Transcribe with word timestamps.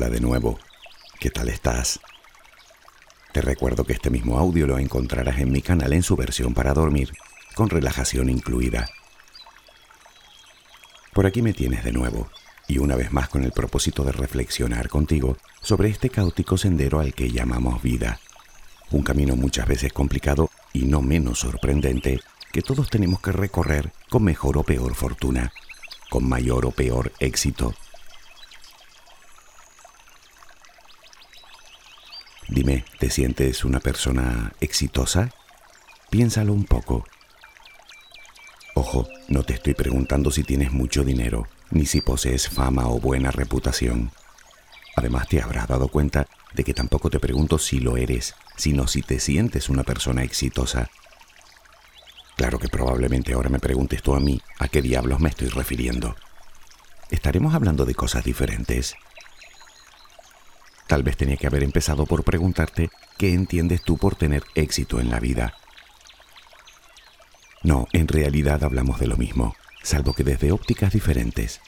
Hola 0.00 0.10
de 0.10 0.20
nuevo, 0.20 0.56
¿qué 1.18 1.28
tal 1.28 1.48
estás? 1.48 1.98
Te 3.32 3.40
recuerdo 3.40 3.82
que 3.82 3.94
este 3.94 4.10
mismo 4.10 4.38
audio 4.38 4.64
lo 4.64 4.78
encontrarás 4.78 5.40
en 5.40 5.50
mi 5.50 5.60
canal 5.60 5.92
en 5.92 6.04
su 6.04 6.14
versión 6.14 6.54
para 6.54 6.72
dormir, 6.72 7.12
con 7.56 7.68
relajación 7.68 8.30
incluida. 8.30 8.88
Por 11.12 11.26
aquí 11.26 11.42
me 11.42 11.52
tienes 11.52 11.82
de 11.82 11.90
nuevo, 11.90 12.30
y 12.68 12.78
una 12.78 12.94
vez 12.94 13.10
más 13.10 13.28
con 13.28 13.42
el 13.42 13.50
propósito 13.50 14.04
de 14.04 14.12
reflexionar 14.12 14.88
contigo 14.88 15.36
sobre 15.62 15.88
este 15.88 16.10
caótico 16.10 16.56
sendero 16.56 17.00
al 17.00 17.12
que 17.12 17.32
llamamos 17.32 17.82
vida. 17.82 18.20
Un 18.92 19.02
camino 19.02 19.34
muchas 19.34 19.66
veces 19.66 19.92
complicado 19.92 20.48
y 20.72 20.84
no 20.84 21.02
menos 21.02 21.40
sorprendente 21.40 22.20
que 22.52 22.62
todos 22.62 22.88
tenemos 22.88 23.20
que 23.20 23.32
recorrer 23.32 23.90
con 24.08 24.22
mejor 24.22 24.58
o 24.58 24.62
peor 24.62 24.94
fortuna, 24.94 25.52
con 26.08 26.28
mayor 26.28 26.66
o 26.66 26.70
peor 26.70 27.10
éxito 27.18 27.74
Dime, 32.58 32.84
¿te 32.98 33.08
sientes 33.08 33.64
una 33.64 33.78
persona 33.78 34.52
exitosa? 34.60 35.30
Piénsalo 36.10 36.52
un 36.52 36.64
poco. 36.64 37.04
Ojo, 38.74 39.06
no 39.28 39.44
te 39.44 39.52
estoy 39.52 39.74
preguntando 39.74 40.32
si 40.32 40.42
tienes 40.42 40.72
mucho 40.72 41.04
dinero, 41.04 41.46
ni 41.70 41.86
si 41.86 42.00
posees 42.00 42.48
fama 42.48 42.88
o 42.88 42.98
buena 42.98 43.30
reputación. 43.30 44.10
Además, 44.96 45.28
te 45.28 45.40
habrás 45.40 45.68
dado 45.68 45.86
cuenta 45.86 46.26
de 46.52 46.64
que 46.64 46.74
tampoco 46.74 47.10
te 47.10 47.20
pregunto 47.20 47.58
si 47.58 47.78
lo 47.78 47.96
eres, 47.96 48.34
sino 48.56 48.88
si 48.88 49.02
te 49.02 49.20
sientes 49.20 49.68
una 49.68 49.84
persona 49.84 50.24
exitosa. 50.24 50.90
Claro 52.34 52.58
que 52.58 52.66
probablemente 52.66 53.34
ahora 53.34 53.50
me 53.50 53.60
preguntes 53.60 54.02
tú 54.02 54.16
a 54.16 54.18
mí 54.18 54.42
a 54.58 54.66
qué 54.66 54.82
diablos 54.82 55.20
me 55.20 55.28
estoy 55.28 55.46
refiriendo. 55.46 56.16
Estaremos 57.08 57.54
hablando 57.54 57.84
de 57.84 57.94
cosas 57.94 58.24
diferentes. 58.24 58.96
Tal 60.88 61.02
vez 61.02 61.18
tenía 61.18 61.36
que 61.36 61.46
haber 61.46 61.62
empezado 61.62 62.06
por 62.06 62.24
preguntarte 62.24 62.90
qué 63.18 63.34
entiendes 63.34 63.82
tú 63.82 63.98
por 63.98 64.16
tener 64.16 64.42
éxito 64.54 65.00
en 65.00 65.10
la 65.10 65.20
vida. 65.20 65.54
No, 67.62 67.86
en 67.92 68.08
realidad 68.08 68.64
hablamos 68.64 68.98
de 68.98 69.06
lo 69.06 69.18
mismo, 69.18 69.54
salvo 69.82 70.14
que 70.14 70.24
desde 70.24 70.50
ópticas 70.50 70.94
diferentes. 70.94 71.60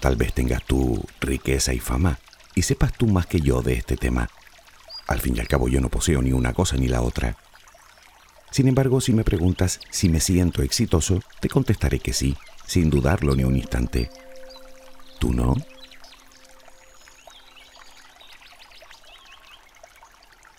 Tal 0.00 0.16
vez 0.16 0.34
tengas 0.34 0.62
tu 0.64 1.02
riqueza 1.20 1.72
y 1.72 1.78
fama 1.78 2.18
y 2.54 2.62
sepas 2.62 2.92
tú 2.92 3.06
más 3.06 3.26
que 3.26 3.40
yo 3.40 3.62
de 3.62 3.72
este 3.72 3.96
tema. 3.96 4.28
Al 5.06 5.20
fin 5.20 5.34
y 5.34 5.40
al 5.40 5.48
cabo 5.48 5.68
yo 5.68 5.80
no 5.80 5.88
poseo 5.88 6.20
ni 6.20 6.32
una 6.32 6.52
cosa 6.52 6.76
ni 6.76 6.86
la 6.86 7.00
otra. 7.00 7.38
Sin 8.50 8.68
embargo, 8.68 9.00
si 9.00 9.14
me 9.14 9.24
preguntas 9.24 9.80
si 9.90 10.10
me 10.10 10.20
siento 10.20 10.62
exitoso, 10.62 11.22
te 11.40 11.48
contestaré 11.48 11.98
que 11.98 12.12
sí, 12.12 12.36
sin 12.66 12.90
dudarlo 12.90 13.34
ni 13.34 13.44
un 13.44 13.56
instante. 13.56 14.10
¿Tú 15.18 15.32
no? 15.32 15.54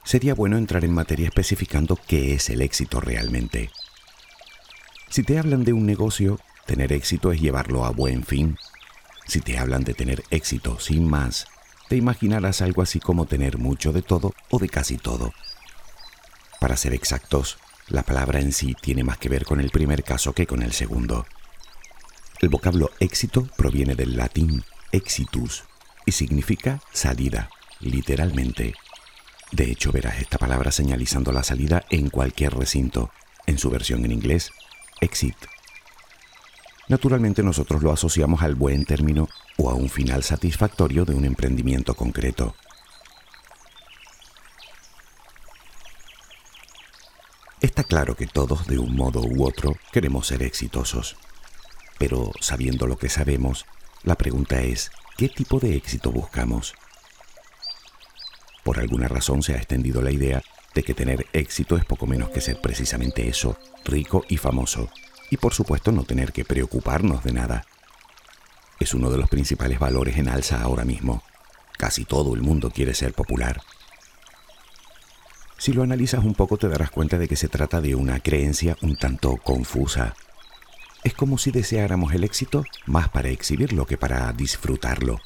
Sería 0.09 0.33
bueno 0.33 0.57
entrar 0.57 0.83
en 0.85 0.91
materia 0.91 1.27
especificando 1.27 1.95
qué 2.07 2.33
es 2.33 2.49
el 2.49 2.63
éxito 2.63 2.99
realmente. 2.99 3.69
Si 5.07 5.21
te 5.21 5.37
hablan 5.37 5.63
de 5.63 5.71
un 5.71 5.85
negocio, 5.85 6.39
tener 6.65 6.93
éxito 6.93 7.31
es 7.31 7.39
llevarlo 7.39 7.85
a 7.85 7.91
buen 7.91 8.23
fin. 8.23 8.57
Si 9.27 9.39
te 9.39 9.59
hablan 9.59 9.83
de 9.83 9.93
tener 9.93 10.23
éxito 10.31 10.79
sin 10.79 11.07
más, 11.07 11.45
te 11.89 11.95
imaginarás 11.95 12.63
algo 12.63 12.81
así 12.81 12.99
como 12.99 13.27
tener 13.27 13.59
mucho 13.59 13.93
de 13.93 14.01
todo 14.01 14.33
o 14.49 14.57
de 14.57 14.67
casi 14.67 14.97
todo. 14.97 15.31
Para 16.59 16.75
ser 16.75 16.95
exactos, 16.95 17.59
la 17.87 18.01
palabra 18.01 18.39
en 18.39 18.51
sí 18.51 18.75
tiene 18.81 19.03
más 19.03 19.19
que 19.19 19.29
ver 19.29 19.45
con 19.45 19.59
el 19.59 19.69
primer 19.69 20.03
caso 20.03 20.33
que 20.33 20.47
con 20.47 20.63
el 20.63 20.73
segundo. 20.73 21.27
El 22.41 22.49
vocablo 22.49 22.89
éxito 22.99 23.47
proviene 23.55 23.93
del 23.93 24.17
latín 24.17 24.63
exitus 24.91 25.65
y 26.07 26.13
significa 26.13 26.81
salida, 26.93 27.51
literalmente. 27.79 28.73
De 29.51 29.71
hecho, 29.71 29.91
verás 29.91 30.19
esta 30.19 30.37
palabra 30.37 30.71
señalizando 30.71 31.31
la 31.31 31.43
salida 31.43 31.83
en 31.89 32.09
cualquier 32.09 32.53
recinto, 32.53 33.11
en 33.47 33.57
su 33.57 33.69
versión 33.69 34.05
en 34.05 34.11
inglés, 34.11 34.51
exit. 35.01 35.35
Naturalmente 36.87 37.43
nosotros 37.43 37.81
lo 37.83 37.91
asociamos 37.91 38.41
al 38.41 38.55
buen 38.55 38.85
término 38.85 39.27
o 39.57 39.69
a 39.69 39.75
un 39.75 39.89
final 39.89 40.23
satisfactorio 40.23 41.05
de 41.05 41.13
un 41.13 41.25
emprendimiento 41.25 41.95
concreto. 41.95 42.55
Está 47.61 47.83
claro 47.83 48.15
que 48.15 48.25
todos, 48.25 48.67
de 48.67 48.79
un 48.79 48.95
modo 48.95 49.21
u 49.21 49.45
otro, 49.45 49.75
queremos 49.91 50.27
ser 50.27 50.43
exitosos. 50.43 51.17
Pero 51.97 52.31
sabiendo 52.39 52.87
lo 52.87 52.97
que 52.97 53.09
sabemos, 53.09 53.65
la 54.03 54.15
pregunta 54.15 54.61
es, 54.61 54.91
¿qué 55.17 55.27
tipo 55.27 55.59
de 55.59 55.75
éxito 55.75 56.11
buscamos? 56.11 56.73
Por 58.69 58.79
alguna 58.79 59.07
razón 59.07 59.41
se 59.41 59.53
ha 59.53 59.57
extendido 59.57 59.99
la 59.99 60.11
idea 60.11 60.43
de 60.75 60.83
que 60.83 60.93
tener 60.93 61.25
éxito 61.33 61.75
es 61.75 61.85
poco 61.85 62.05
menos 62.05 62.29
que 62.29 62.39
ser 62.39 62.61
precisamente 62.61 63.27
eso, 63.27 63.57
rico 63.83 64.25
y 64.29 64.37
famoso, 64.37 64.91
y 65.31 65.37
por 65.37 65.55
supuesto 65.55 65.91
no 65.91 66.03
tener 66.03 66.31
que 66.31 66.45
preocuparnos 66.45 67.23
de 67.23 67.33
nada. 67.33 67.65
Es 68.79 68.93
uno 68.93 69.09
de 69.09 69.17
los 69.17 69.27
principales 69.27 69.79
valores 69.79 70.17
en 70.17 70.29
alza 70.29 70.61
ahora 70.61 70.85
mismo. 70.85 71.23
Casi 71.79 72.05
todo 72.05 72.35
el 72.35 72.43
mundo 72.43 72.69
quiere 72.69 72.93
ser 72.93 73.13
popular. 73.13 73.59
Si 75.57 75.73
lo 75.73 75.81
analizas 75.81 76.23
un 76.23 76.35
poco 76.35 76.57
te 76.57 76.69
darás 76.69 76.91
cuenta 76.91 77.17
de 77.17 77.27
que 77.27 77.37
se 77.37 77.47
trata 77.47 77.81
de 77.81 77.95
una 77.95 78.19
creencia 78.19 78.77
un 78.83 78.97
tanto 78.97 79.37
confusa. 79.37 80.13
Es 81.03 81.15
como 81.15 81.39
si 81.39 81.49
deseáramos 81.49 82.13
el 82.13 82.23
éxito 82.23 82.65
más 82.85 83.09
para 83.09 83.29
exhibirlo 83.29 83.87
que 83.87 83.97
para 83.97 84.31
disfrutarlo. 84.31 85.19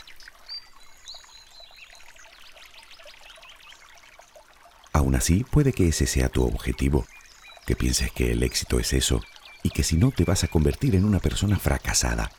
Aún 4.93 5.15
así, 5.15 5.43
puede 5.43 5.73
que 5.73 5.87
ese 5.87 6.05
sea 6.05 6.29
tu 6.29 6.45
objetivo, 6.45 7.05
que 7.65 7.75
pienses 7.75 8.11
que 8.11 8.31
el 8.31 8.43
éxito 8.43 8.79
es 8.79 8.93
eso 8.93 9.21
y 9.63 9.69
que 9.69 9.83
si 9.83 9.97
no 9.97 10.11
te 10.11 10.23
vas 10.23 10.43
a 10.43 10.47
convertir 10.47 10.95
en 10.95 11.05
una 11.05 11.19
persona 11.19 11.57
fracasada. 11.57 12.31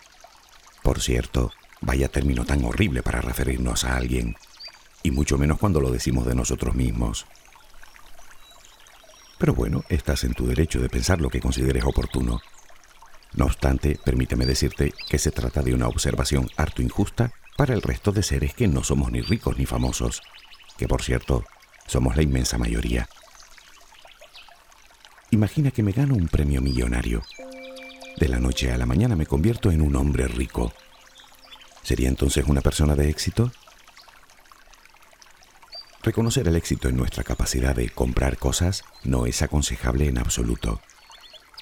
Por 0.83 1.01
cierto, 1.01 1.53
vaya 1.81 2.09
término 2.09 2.45
tan 2.45 2.65
horrible 2.65 3.03
para 3.03 3.21
referirnos 3.21 3.85
a 3.85 3.97
alguien, 3.97 4.37
y 5.03 5.11
mucho 5.11 5.37
menos 5.37 5.59
cuando 5.59 5.81
lo 5.81 5.91
decimos 5.91 6.27
de 6.27 6.35
nosotros 6.35 6.75
mismos. 6.75 7.27
Pero 9.39 9.55
bueno, 9.55 9.85
estás 9.89 10.25
en 10.25 10.35
tu 10.35 10.47
derecho 10.47 10.81
de 10.81 10.89
pensar 10.89 11.21
lo 11.21 11.31
que 11.31 11.41
consideres 11.41 11.85
oportuno. 11.85 12.41
No 13.35 13.47
obstante, 13.47 13.99
permíteme 14.05 14.47
decirte 14.47 14.93
que 15.09 15.19
se 15.19 15.33
trata 15.33 15.63
de 15.63 15.75
una 15.75 15.89
observación 15.89 16.49
harto 16.57 16.83
injusta 16.83 17.33
para 17.57 17.75
el 17.75 17.83
resto 17.83 18.13
de 18.13 18.23
seres 18.23 18.55
que 18.55 18.69
no 18.69 18.85
somos 18.85 19.11
ni 19.11 19.21
ricos 19.23 19.59
ni 19.59 19.67
famosos, 19.67 20.23
que 20.77 20.87
por 20.87 21.03
cierto 21.03 21.45
somos 21.87 22.17
la 22.17 22.23
inmensa 22.23 22.59
mayoría. 22.59 23.09
Imagina 25.31 25.71
que 25.71 25.83
me 25.83 25.93
gano 25.93 26.15
un 26.15 26.29
premio 26.29 26.61
millonario. 26.61 27.23
De 28.17 28.29
la 28.29 28.39
noche 28.39 28.73
a 28.73 28.79
la 28.79 28.87
mañana 28.87 29.17
me 29.17 29.27
convierto 29.27 29.71
en 29.71 29.81
un 29.81 29.97
hombre 29.97 30.29
rico. 30.29 30.73
¿Sería 31.83 32.09
entonces 32.09 32.45
una 32.47 32.61
persona 32.61 32.95
de 32.95 33.09
éxito? 33.09 33.53
Reconocer 36.03 36.47
el 36.47 36.57
éxito 36.57 36.89
en 36.89 36.97
nuestra 36.97 37.25
capacidad 37.25 37.75
de 37.75 37.91
comprar 37.91 38.39
cosas 38.39 38.85
no 39.03 39.27
es 39.27 39.43
aconsejable 39.43 40.07
en 40.07 40.19
absoluto. 40.19 40.81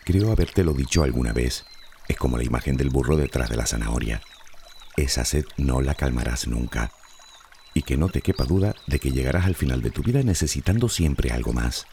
Creo 0.04 0.32
habértelo 0.32 0.72
dicho 0.74 1.02
alguna 1.02 1.32
vez. 1.32 1.64
Es 2.08 2.16
como 2.16 2.36
la 2.36 2.44
imagen 2.44 2.76
del 2.76 2.90
burro 2.90 3.16
detrás 3.16 3.48
de 3.48 3.56
la 3.56 3.66
zanahoria. 3.66 4.20
Esa 4.96 5.24
sed 5.24 5.44
no 5.56 5.80
la 5.80 5.94
calmarás 5.94 6.46
nunca 6.46 6.92
y 7.74 7.82
que 7.82 7.96
no 7.96 8.08
te 8.08 8.22
quepa 8.22 8.44
duda 8.44 8.74
de 8.86 8.98
que 8.98 9.12
llegarás 9.12 9.46
al 9.46 9.54
final 9.54 9.82
de 9.82 9.90
tu 9.90 10.02
vida 10.02 10.22
necesitando 10.22 10.88
siempre 10.88 11.30
algo 11.30 11.52
más. 11.52 11.86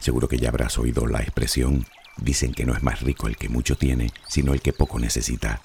Seguro 0.00 0.28
que 0.28 0.38
ya 0.38 0.48
habrás 0.48 0.78
oído 0.78 1.06
la 1.06 1.20
expresión, 1.20 1.86
dicen 2.16 2.52
que 2.52 2.64
no 2.64 2.74
es 2.74 2.82
más 2.82 3.00
rico 3.00 3.26
el 3.26 3.36
que 3.36 3.48
mucho 3.48 3.76
tiene, 3.76 4.12
sino 4.28 4.54
el 4.54 4.62
que 4.62 4.72
poco 4.72 4.98
necesita. 4.98 5.62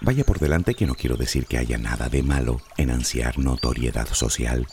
Vaya 0.00 0.24
por 0.24 0.38
delante 0.38 0.74
que 0.74 0.86
no 0.86 0.94
quiero 0.94 1.16
decir 1.16 1.46
que 1.46 1.58
haya 1.58 1.78
nada 1.78 2.08
de 2.08 2.22
malo 2.22 2.60
en 2.76 2.90
ansiar 2.90 3.38
notoriedad 3.38 4.06
social, 4.06 4.66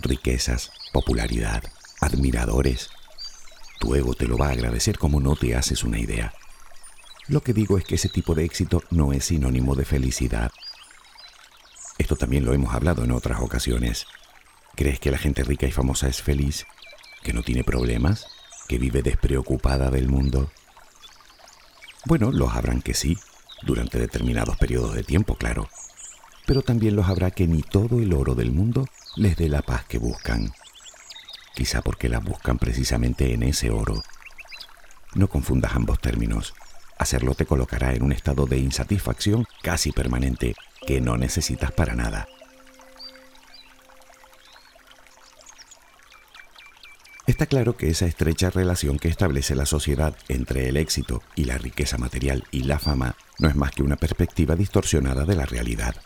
riquezas, 0.00 0.70
popularidad, 0.92 1.64
admiradores. 2.00 2.90
Tu 3.80 3.94
ego 3.94 4.14
te 4.14 4.28
lo 4.28 4.36
va 4.38 4.48
a 4.48 4.52
agradecer 4.52 4.98
como 4.98 5.20
no 5.20 5.34
te 5.34 5.56
haces 5.56 5.82
una 5.82 5.98
idea. 5.98 6.34
Lo 7.28 7.40
que 7.40 7.52
digo 7.52 7.76
es 7.76 7.84
que 7.84 7.96
ese 7.96 8.08
tipo 8.08 8.36
de 8.36 8.44
éxito 8.44 8.84
no 8.90 9.12
es 9.12 9.24
sinónimo 9.26 9.74
de 9.74 9.84
felicidad. 9.84 10.52
Esto 11.98 12.14
también 12.14 12.44
lo 12.44 12.52
hemos 12.52 12.72
hablado 12.72 13.02
en 13.02 13.10
otras 13.10 13.40
ocasiones. 13.40 14.06
¿Crees 14.76 15.00
que 15.00 15.10
la 15.10 15.18
gente 15.18 15.42
rica 15.42 15.66
y 15.66 15.72
famosa 15.72 16.06
es 16.06 16.22
feliz? 16.22 16.66
¿Que 17.24 17.32
no 17.32 17.42
tiene 17.42 17.64
problemas? 17.64 18.26
¿Que 18.68 18.78
vive 18.78 19.02
despreocupada 19.02 19.90
del 19.90 20.08
mundo? 20.08 20.52
Bueno, 22.04 22.30
los 22.30 22.54
habrán 22.54 22.80
que 22.80 22.94
sí, 22.94 23.18
durante 23.62 23.98
determinados 23.98 24.56
periodos 24.56 24.94
de 24.94 25.02
tiempo, 25.02 25.34
claro. 25.34 25.68
Pero 26.46 26.62
también 26.62 26.94
los 26.94 27.08
habrá 27.08 27.32
que 27.32 27.48
ni 27.48 27.62
todo 27.62 27.98
el 27.98 28.12
oro 28.12 28.36
del 28.36 28.52
mundo 28.52 28.86
les 29.16 29.36
dé 29.36 29.48
la 29.48 29.62
paz 29.62 29.84
que 29.86 29.98
buscan. 29.98 30.52
Quizá 31.56 31.82
porque 31.82 32.08
la 32.08 32.20
buscan 32.20 32.58
precisamente 32.58 33.32
en 33.32 33.42
ese 33.42 33.70
oro. 33.70 34.00
No 35.14 35.28
confundas 35.28 35.74
ambos 35.74 35.98
términos. 35.98 36.54
Hacerlo 36.96 37.34
te 37.34 37.46
colocará 37.46 37.94
en 37.94 38.02
un 38.02 38.12
estado 38.12 38.46
de 38.46 38.58
insatisfacción 38.58 39.46
casi 39.62 39.92
permanente 39.92 40.54
que 40.86 41.00
no 41.00 41.16
necesitas 41.16 41.72
para 41.72 41.94
nada. 41.94 42.28
Está 47.26 47.46
claro 47.46 47.76
que 47.76 47.90
esa 47.90 48.06
estrecha 48.06 48.50
relación 48.50 48.98
que 48.98 49.08
establece 49.08 49.56
la 49.56 49.66
sociedad 49.66 50.16
entre 50.28 50.68
el 50.68 50.76
éxito 50.76 51.22
y 51.34 51.44
la 51.44 51.58
riqueza 51.58 51.98
material 51.98 52.44
y 52.52 52.62
la 52.62 52.78
fama 52.78 53.16
no 53.40 53.48
es 53.48 53.56
más 53.56 53.72
que 53.72 53.82
una 53.82 53.96
perspectiva 53.96 54.54
distorsionada 54.54 55.24
de 55.24 55.34
la 55.34 55.44
realidad. 55.44 55.96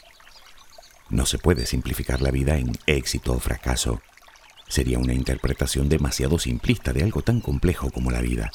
No 1.11 1.27
se 1.27 1.39
puede 1.39 1.67
simplificar 1.67 2.23
la 2.23 2.31
vida 2.31 2.57
en 2.57 2.73
éxito 2.87 3.35
o 3.35 3.39
fracaso. 3.39 4.01
Sería 4.67 4.99
una 4.99 5.13
interpretación 5.13 5.91
demasiado 5.91 6.39
simplista 6.39 6.95
de 6.95 7.03
algo 7.03 7.21
tan 7.21 7.41
complejo 7.41 7.91
como 7.91 8.11
la 8.11 8.23
vida. 8.23 8.51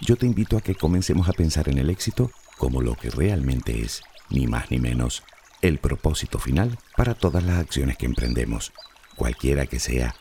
Yo 0.00 0.16
te 0.16 0.26
invito 0.26 0.56
a 0.56 0.60
que 0.60 0.74
comencemos 0.74 1.28
a 1.28 1.32
pensar 1.32 1.68
en 1.68 1.78
el 1.78 1.90
éxito 1.90 2.30
como 2.56 2.80
lo 2.80 2.94
que 2.94 3.10
realmente 3.10 3.82
es, 3.82 4.02
ni 4.30 4.46
más 4.46 4.70
ni 4.70 4.78
menos, 4.78 5.22
el 5.62 5.78
propósito 5.78 6.38
final 6.38 6.78
para 6.96 7.14
todas 7.14 7.42
las 7.42 7.58
acciones 7.58 7.96
que 7.96 8.06
emprendemos, 8.06 8.72
cualquiera 9.16 9.66
que 9.66 9.80
sea 9.80 10.14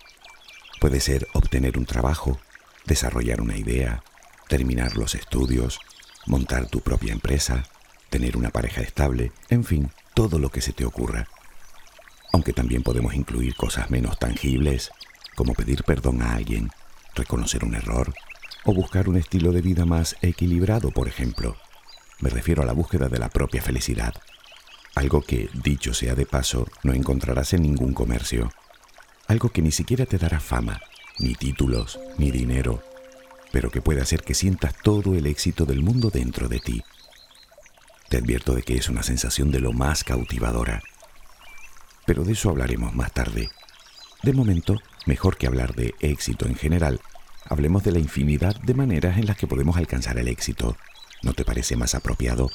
Puede 0.79 1.00
ser 1.00 1.27
obtener 1.33 1.77
un 1.79 1.88
trabajo, 1.88 2.39
desarrollar 2.85 3.41
una 3.41 3.57
idea, 3.57 4.03
terminar 4.47 4.95
los 4.95 5.15
estudios, 5.15 5.79
montar 6.27 6.68
tu 6.68 6.81
propia 6.81 7.13
empresa, 7.13 7.63
tener 8.12 8.38
una 8.38 8.51
pareja 8.51 8.81
estable, 8.81 9.31
en 9.50 9.63
fin, 9.63 9.91
todo 10.13 10.38
lo 10.38 10.50
que 10.50 10.62
se 10.62 10.74
te 10.74 10.85
ocurra. 10.85 11.27
Aunque 12.31 12.53
también 12.53 12.83
podemos 12.83 13.15
incluir 13.15 13.56
cosas 13.56 13.89
menos 13.89 14.19
tangibles, 14.19 14.91
como 15.35 15.53
pedir 15.53 15.83
perdón 15.83 16.21
a 16.21 16.35
alguien, 16.35 16.69
reconocer 17.15 17.65
un 17.65 17.74
error 17.74 18.13
o 18.65 18.74
buscar 18.74 19.09
un 19.09 19.18
estilo 19.18 19.51
de 19.51 19.62
vida 19.62 19.86
más 19.86 20.15
equilibrado, 20.21 20.92
por 20.92 21.07
ejemplo. 21.07 21.56
Me 22.19 22.30
refiero 22.30 22.63
a 22.63 22.65
la 22.65 22.74
búsqueda 22.74 23.09
de 23.09 23.19
la 23.19 23.30
propia 23.30 23.62
felicidad, 23.62 24.13
algo 24.95 25.21
que, 25.21 25.50
dicho 25.54 25.94
sea 25.94 26.15
de 26.15 26.25
paso, 26.25 26.68
no 26.83 26.94
encontrarás 26.94 27.54
en 27.54 27.62
ningún 27.62 27.94
comercio 27.94 28.50
algo 29.27 29.50
que 29.50 29.62
ni 29.62 29.71
siquiera 29.71 30.06
te 30.06 30.18
dará 30.18 30.39
fama, 30.39 30.80
ni 31.19 31.36
títulos, 31.36 32.00
ni 32.18 32.31
dinero, 32.31 32.81
pero 33.51 33.69
que 33.69 33.81
puede 33.81 34.01
hacer 34.01 34.21
que 34.21 34.33
sientas 34.33 34.74
todo 34.81 35.15
el 35.15 35.27
éxito 35.27 35.65
del 35.65 35.83
mundo 35.83 36.10
dentro 36.10 36.48
de 36.48 36.60
ti. 36.60 36.83
Te 38.10 38.18
advierto 38.18 38.56
de 38.56 38.63
que 38.63 38.77
es 38.77 38.88
una 38.88 39.03
sensación 39.03 39.51
de 39.51 39.60
lo 39.60 39.74
más 39.74 40.06
cautivadora, 40.06 40.81
pero 42.06 42.24
de 42.24 42.33
eso 42.33 42.50
hablaremos 42.50 42.95
más 42.95 43.12
tarde. 43.12 43.50
De 44.24 44.31
momento, 44.31 44.77
mejor 45.06 45.38
que 45.38 45.48
hablar 45.48 45.75
de 45.75 45.94
éxito 46.00 46.48
en 46.48 46.56
general, 46.56 47.01
hablemos 47.50 47.84
de 47.84 47.92
la 47.92 48.00
infinidad 48.00 48.56
de 48.62 48.74
maneras 48.74 49.18
en 49.18 49.26
las 49.26 49.38
que 49.38 49.48
podemos 49.48 49.78
alcanzar 49.78 50.18
el 50.18 50.28
éxito. 50.28 50.78
¿No 51.24 51.34
te 51.34 51.46
parece 51.46 51.76
más 51.76 51.96
apropiado? 51.96 52.50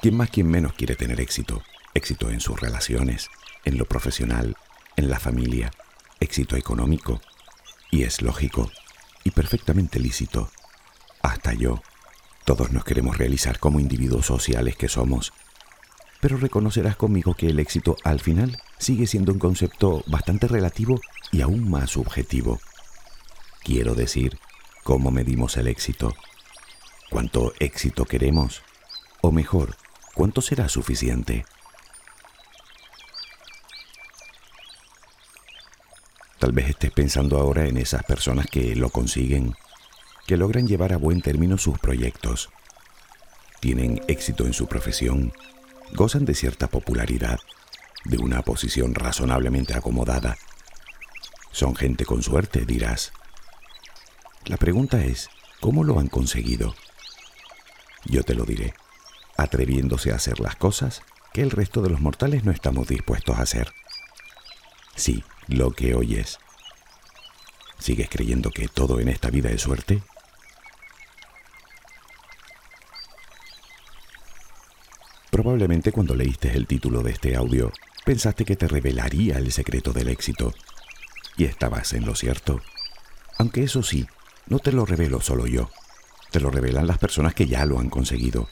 ¿Quién 0.00 0.16
más, 0.16 0.30
quién 0.30 0.48
menos 0.48 0.72
quiere 0.72 0.96
tener 0.96 1.20
éxito? 1.20 1.62
éxito 1.94 2.30
en 2.30 2.40
sus 2.40 2.60
relaciones, 2.60 3.28
en 3.64 3.78
lo 3.78 3.86
profesional, 3.86 4.56
en 4.96 5.10
la 5.10 5.18
familia, 5.18 5.70
éxito 6.20 6.56
económico. 6.56 7.20
Y 7.90 8.04
es 8.04 8.22
lógico 8.22 8.70
y 9.24 9.30
perfectamente 9.30 9.98
lícito. 9.98 10.50
Hasta 11.22 11.52
yo. 11.54 11.82
Todos 12.44 12.72
nos 12.72 12.84
queremos 12.84 13.18
realizar 13.18 13.58
como 13.58 13.80
individuos 13.80 14.26
sociales 14.26 14.76
que 14.76 14.88
somos. 14.88 15.32
Pero 16.20 16.36
reconocerás 16.36 16.96
conmigo 16.96 17.34
que 17.34 17.48
el 17.48 17.58
éxito 17.58 17.96
al 18.04 18.20
final 18.20 18.60
sigue 18.80 19.06
siendo 19.06 19.32
un 19.32 19.38
concepto 19.38 20.02
bastante 20.06 20.48
relativo 20.48 21.00
y 21.30 21.42
aún 21.42 21.70
más 21.70 21.90
subjetivo. 21.90 22.58
Quiero 23.62 23.94
decir, 23.94 24.38
¿cómo 24.82 25.10
medimos 25.10 25.56
el 25.58 25.68
éxito? 25.68 26.14
¿Cuánto 27.10 27.52
éxito 27.60 28.06
queremos? 28.06 28.62
O 29.20 29.30
mejor, 29.30 29.76
¿cuánto 30.14 30.40
será 30.40 30.68
suficiente? 30.68 31.44
Tal 36.38 36.52
vez 36.52 36.70
estés 36.70 36.90
pensando 36.90 37.38
ahora 37.38 37.66
en 37.66 37.76
esas 37.76 38.02
personas 38.04 38.46
que 38.46 38.74
lo 38.74 38.88
consiguen, 38.88 39.54
que 40.26 40.38
logran 40.38 40.66
llevar 40.66 40.94
a 40.94 40.96
buen 40.96 41.20
término 41.20 41.58
sus 41.58 41.78
proyectos. 41.78 42.48
Tienen 43.60 44.00
éxito 44.08 44.46
en 44.46 44.54
su 44.54 44.66
profesión, 44.66 45.34
gozan 45.92 46.24
de 46.24 46.34
cierta 46.34 46.66
popularidad, 46.66 47.38
de 48.04 48.18
una 48.18 48.42
posición 48.42 48.94
razonablemente 48.94 49.74
acomodada. 49.74 50.36
Son 51.52 51.74
gente 51.74 52.04
con 52.04 52.22
suerte, 52.22 52.64
dirás. 52.64 53.12
La 54.46 54.56
pregunta 54.56 55.04
es, 55.04 55.28
¿cómo 55.60 55.84
lo 55.84 55.98
han 55.98 56.08
conseguido? 56.08 56.74
Yo 58.04 58.22
te 58.22 58.34
lo 58.34 58.44
diré, 58.44 58.74
atreviéndose 59.36 60.12
a 60.12 60.16
hacer 60.16 60.40
las 60.40 60.56
cosas 60.56 61.02
que 61.32 61.42
el 61.42 61.50
resto 61.50 61.82
de 61.82 61.90
los 61.90 62.00
mortales 62.00 62.44
no 62.44 62.52
estamos 62.52 62.88
dispuestos 62.88 63.38
a 63.38 63.42
hacer. 63.42 63.72
Sí, 64.96 65.22
lo 65.48 65.70
que 65.72 65.94
oyes. 65.94 66.38
¿Sigues 67.78 68.08
creyendo 68.10 68.50
que 68.50 68.68
todo 68.68 69.00
en 69.00 69.08
esta 69.08 69.30
vida 69.30 69.50
es 69.50 69.62
suerte? 69.62 70.02
Probablemente 75.30 75.92
cuando 75.92 76.14
leíste 76.14 76.52
el 76.54 76.66
título 76.66 77.02
de 77.02 77.12
este 77.12 77.36
audio, 77.36 77.72
pensaste 78.10 78.44
que 78.44 78.56
te 78.56 78.66
revelaría 78.66 79.38
el 79.38 79.52
secreto 79.52 79.92
del 79.92 80.08
éxito. 80.08 80.52
Y 81.36 81.44
estabas 81.44 81.92
en 81.92 82.04
lo 82.04 82.16
cierto. 82.16 82.60
Aunque 83.38 83.62
eso 83.62 83.84
sí, 83.84 84.08
no 84.48 84.58
te 84.58 84.72
lo 84.72 84.84
revelo 84.84 85.20
solo 85.20 85.46
yo. 85.46 85.70
Te 86.32 86.40
lo 86.40 86.50
revelan 86.50 86.88
las 86.88 86.98
personas 86.98 87.34
que 87.34 87.46
ya 87.46 87.64
lo 87.66 87.78
han 87.78 87.88
conseguido. 87.88 88.48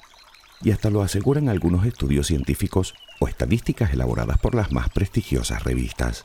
Y 0.63 0.71
hasta 0.71 0.91
lo 0.91 1.03
aseguran 1.03 1.49
algunos 1.49 1.85
estudios 1.87 2.29
científicos 2.29 2.95
o 3.19 3.27
estadísticas 3.27 3.93
elaboradas 3.93 4.39
por 4.39 4.55
las 4.55 4.71
más 4.71 4.91
prestigiosas 4.91 5.65
revistas. 5.65 6.25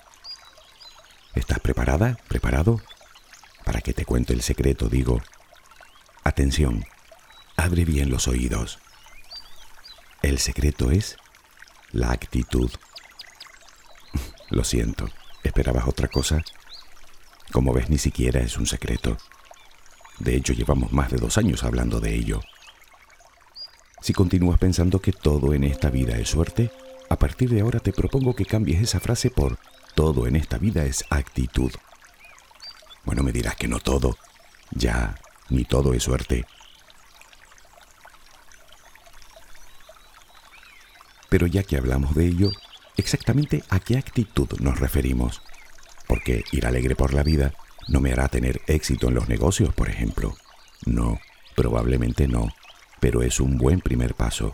¿Estás 1.34 1.60
preparada? 1.60 2.20
¿Preparado? 2.28 2.82
Para 3.66 3.82
que 3.82 3.94
te 3.94 4.06
cuente 4.06 4.34
el 4.34 4.44
secreto, 4.44 4.90
digo. 4.90 5.24
Atención, 6.24 6.86
abre 7.58 7.84
bien 7.84 8.12
los 8.12 8.28
oídos. 8.28 8.78
El 10.22 10.38
secreto 10.38 10.92
es 10.92 11.18
la 11.92 12.12
actitud. 12.12 12.70
Lo 14.54 14.64
siento, 14.64 15.10
¿esperabas 15.42 15.88
otra 15.88 16.08
cosa? 16.08 16.44
Como 17.52 17.74
ves, 17.74 17.90
ni 17.90 17.98
siquiera 17.98 18.40
es 18.40 18.56
un 18.56 18.68
secreto. 18.68 19.18
De 20.20 20.36
hecho, 20.36 20.54
llevamos 20.54 20.94
más 20.94 21.10
de 21.10 21.18
dos 21.18 21.40
años 21.40 21.64
hablando 21.64 22.00
de 22.00 22.14
ello. 22.14 22.40
Si 24.00 24.14
continúas 24.14 24.60
pensando 24.60 25.00
que 25.00 25.12
todo 25.12 25.56
en 25.56 25.64
esta 25.64 25.90
vida 25.90 26.20
es 26.20 26.30
suerte, 26.30 26.72
a 27.10 27.16
partir 27.16 27.50
de 27.50 27.62
ahora 27.62 27.80
te 27.80 27.94
propongo 27.94 28.36
que 28.36 28.46
cambies 28.46 28.80
esa 28.80 29.00
frase 29.00 29.32
por 29.32 29.58
todo 29.96 30.28
en 30.28 30.36
esta 30.36 30.60
vida 30.60 30.86
es 30.86 31.04
actitud. 31.10 31.72
Bueno, 33.06 33.24
me 33.24 33.32
dirás 33.32 33.56
que 33.56 33.68
no 33.68 33.80
todo. 33.80 34.20
Ya, 34.70 35.16
ni 35.50 35.66
todo 35.66 35.96
es 35.96 36.04
suerte. 36.04 36.46
Pero 41.28 41.48
ya 41.48 41.64
que 41.64 41.76
hablamos 41.76 42.14
de 42.14 42.28
ello, 42.28 42.52
exactamente 42.98 43.64
a 43.70 43.80
qué 43.80 43.98
actitud 43.98 44.48
nos 44.60 44.80
referimos. 44.80 45.42
Porque 46.08 46.44
ir 46.52 46.66
alegre 46.66 46.96
por 46.96 47.14
la 47.14 47.24
vida 47.24 47.54
no 47.88 48.00
me 48.00 48.12
hará 48.12 48.28
tener 48.28 48.62
éxito 48.68 49.08
en 49.08 49.16
los 49.16 49.30
negocios, 49.30 49.74
por 49.74 49.90
ejemplo. 49.90 50.36
No, 50.86 51.20
probablemente 51.56 52.28
no, 52.28 52.50
pero 53.00 53.24
es 53.24 53.40
un 53.40 53.58
buen 53.58 53.82
primer 53.82 54.16
paso. 54.16 54.54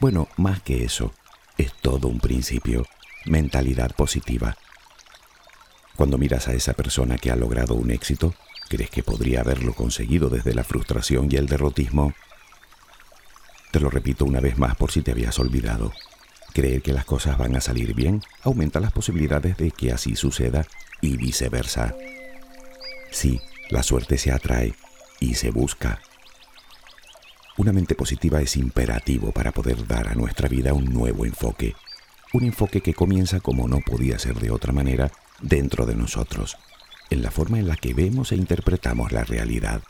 Bueno, 0.00 0.28
más 0.36 0.62
que 0.62 0.84
eso, 0.84 1.12
es 1.58 1.72
todo 1.80 2.08
un 2.08 2.20
principio, 2.20 2.86
mentalidad 3.26 3.94
positiva. 3.94 4.56
Cuando 5.96 6.18
miras 6.18 6.48
a 6.48 6.54
esa 6.54 6.72
persona 6.74 7.18
que 7.18 7.30
ha 7.30 7.36
logrado 7.36 7.74
un 7.74 7.90
éxito, 7.90 8.34
¿crees 8.68 8.90
que 8.90 9.02
podría 9.02 9.40
haberlo 9.40 9.74
conseguido 9.74 10.28
desde 10.28 10.54
la 10.54 10.64
frustración 10.64 11.28
y 11.30 11.36
el 11.36 11.46
derrotismo? 11.46 12.14
Te 13.70 13.80
lo 13.80 13.90
repito 13.90 14.24
una 14.24 14.40
vez 14.40 14.58
más 14.58 14.76
por 14.76 14.90
si 14.90 15.02
te 15.02 15.12
habías 15.12 15.38
olvidado. 15.38 15.92
Creer 16.54 16.82
que 16.82 16.92
las 16.92 17.04
cosas 17.04 17.36
van 17.36 17.56
a 17.56 17.60
salir 17.60 17.94
bien 17.94 18.22
aumenta 18.44 18.78
las 18.78 18.92
posibilidades 18.92 19.56
de 19.56 19.72
que 19.72 19.90
así 19.90 20.14
suceda 20.14 20.64
y 21.00 21.16
viceversa. 21.16 21.96
Sí, 23.10 23.40
la 23.70 23.82
suerte 23.82 24.18
se 24.18 24.30
atrae 24.30 24.72
y 25.18 25.34
se 25.34 25.50
busca. 25.50 26.00
Una 27.56 27.72
mente 27.72 27.96
positiva 27.96 28.40
es 28.40 28.56
imperativo 28.56 29.32
para 29.32 29.50
poder 29.50 29.84
dar 29.88 30.06
a 30.06 30.14
nuestra 30.14 30.48
vida 30.48 30.74
un 30.74 30.94
nuevo 30.94 31.26
enfoque. 31.26 31.74
Un 32.32 32.44
enfoque 32.44 32.80
que 32.80 32.94
comienza 32.94 33.40
como 33.40 33.66
no 33.66 33.80
podía 33.80 34.20
ser 34.20 34.36
de 34.36 34.52
otra 34.52 34.72
manera 34.72 35.10
dentro 35.40 35.86
de 35.86 35.96
nosotros, 35.96 36.56
en 37.10 37.22
la 37.22 37.32
forma 37.32 37.58
en 37.58 37.66
la 37.66 37.76
que 37.76 37.94
vemos 37.94 38.30
e 38.30 38.36
interpretamos 38.36 39.10
la 39.10 39.24
realidad. 39.24 39.82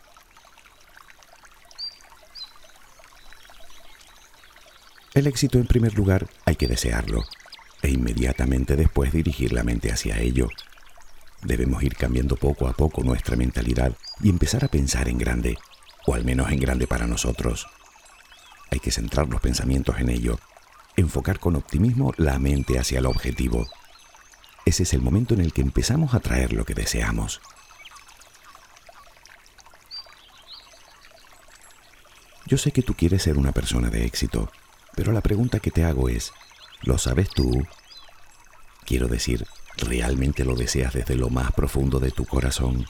El 5.15 5.29
éxito 5.29 5.59
en 5.59 5.67
primer 5.67 5.95
lugar 5.95 6.27
hay 6.45 6.57
que 6.57 6.67
desearlo 6.67 7.23
e 7.83 7.89
inmediatamente 7.89 8.75
después 8.75 9.13
dirigir 9.13 9.53
la 9.53 9.63
mente 9.63 9.93
hacia 9.93 10.19
ello. 10.19 10.49
Debemos 11.41 11.85
ir 11.85 11.95
cambiando 11.95 12.35
poco 12.35 12.67
a 12.67 12.73
poco 12.73 13.05
nuestra 13.05 13.37
mentalidad 13.37 13.97
y 14.21 14.29
empezar 14.29 14.65
a 14.65 14.69
pensar 14.69 15.09
en 15.09 15.19
grande, 15.19 15.57
o 16.05 16.15
al 16.15 16.25
menos 16.25 16.51
en 16.51 16.59
grande 16.59 16.89
para 16.89 17.07
nosotros. 17.07 17.69
Hay 18.73 18.81
que 18.81 18.91
centrar 18.91 19.29
los 19.29 19.41
pensamientos 19.41 20.01
en 20.01 20.09
ello, 20.09 20.41
enfocar 20.97 21.39
con 21.39 21.55
optimismo 21.55 22.13
la 22.17 22.41
mente 22.41 22.81
hacia 22.81 22.99
el 22.99 23.07
objetivo. 23.07 23.69
Ese 24.67 24.83
es 24.83 24.95
el 24.95 25.01
momento 25.01 25.35
en 25.35 25.43
el 25.43 25.53
que 25.53 25.63
empezamos 25.63 26.15
a 26.15 26.21
traer 26.21 26.53
lo 26.53 26.65
que 26.65 26.75
deseamos. 26.75 27.41
Yo 32.47 32.59
sé 32.59 32.73
que 32.73 32.83
tú 32.83 32.95
quieres 32.95 33.23
ser 33.23 33.39
una 33.39 33.53
persona 33.53 33.91
de 33.91 34.07
éxito, 34.07 34.51
pero 34.95 35.13
la 35.13 35.21
pregunta 35.21 35.61
que 35.61 35.71
te 35.71 35.85
hago 35.85 36.09
es, 36.09 36.33
¿lo 36.83 36.99
sabes 36.99 37.29
tú? 37.31 37.67
Quiero 38.85 39.09
decir, 39.09 39.47
¿realmente 39.79 40.45
lo 40.45 40.55
deseas 40.55 40.95
desde 40.95 41.17
lo 41.17 41.31
más 41.31 41.53
profundo 41.53 41.99
de 41.99 42.11
tu 42.11 42.25
corazón? 42.25 42.87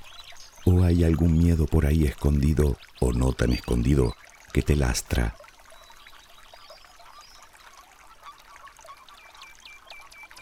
¿O 0.65 0.83
hay 0.83 1.05
algún 1.05 1.39
miedo 1.39 1.67
por 1.67 1.87
ahí 1.87 2.05
escondido 2.05 2.79
o 3.01 3.13
no 3.13 3.33
tan 3.33 3.53
escondido 3.53 4.15
que 4.53 4.63
te 4.63 4.77
lastra? 4.77 5.37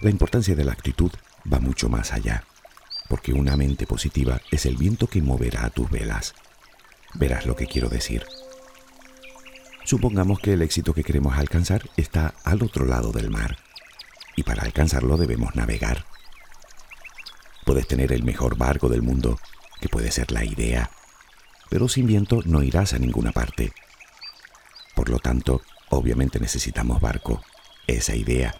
La 0.00 0.11
importancia 0.11 0.54
de 0.57 0.64
la 0.64 0.73
actitud 0.73 1.12
va 1.52 1.61
mucho 1.61 1.88
más 1.88 2.12
allá, 2.12 2.45
porque 3.09 3.33
una 3.33 3.57
mente 3.57 3.87
positiva 3.87 4.40
es 4.50 4.66
el 4.66 4.76
viento 4.76 5.07
que 5.07 5.23
moverá 5.23 5.71
tus 5.71 5.90
velas. 5.90 6.35
Verás 7.14 7.47
lo 7.47 7.54
que 7.54 7.66
quiero 7.66 7.88
decir. 7.88 8.25
Supongamos 9.84 10.38
que 10.38 10.52
el 10.52 10.62
éxito 10.62 10.94
que 10.94 11.04
queremos 11.04 11.36
alcanzar 11.36 11.90
está 11.96 12.34
al 12.44 12.62
otro 12.62 12.84
lado 12.84 13.12
del 13.12 13.30
mar, 13.30 13.58
y 14.36 14.44
para 14.44 14.62
alcanzarlo 14.62 15.16
debemos 15.16 15.54
navegar. 15.56 16.04
Puedes 17.64 17.86
tener 17.86 18.12
el 18.12 18.22
mejor 18.22 18.56
barco 18.56 18.88
del 18.88 19.02
mundo, 19.02 19.38
que 19.80 19.88
puede 19.88 20.10
ser 20.10 20.30
la 20.30 20.44
idea, 20.44 20.90
pero 21.68 21.88
sin 21.88 22.06
viento 22.06 22.40
no 22.44 22.62
irás 22.62 22.92
a 22.92 22.98
ninguna 22.98 23.32
parte. 23.32 23.72
Por 24.94 25.08
lo 25.08 25.18
tanto, 25.18 25.62
obviamente 25.88 26.38
necesitamos 26.38 27.00
barco, 27.00 27.42
esa 27.86 28.14
idea. 28.14 28.54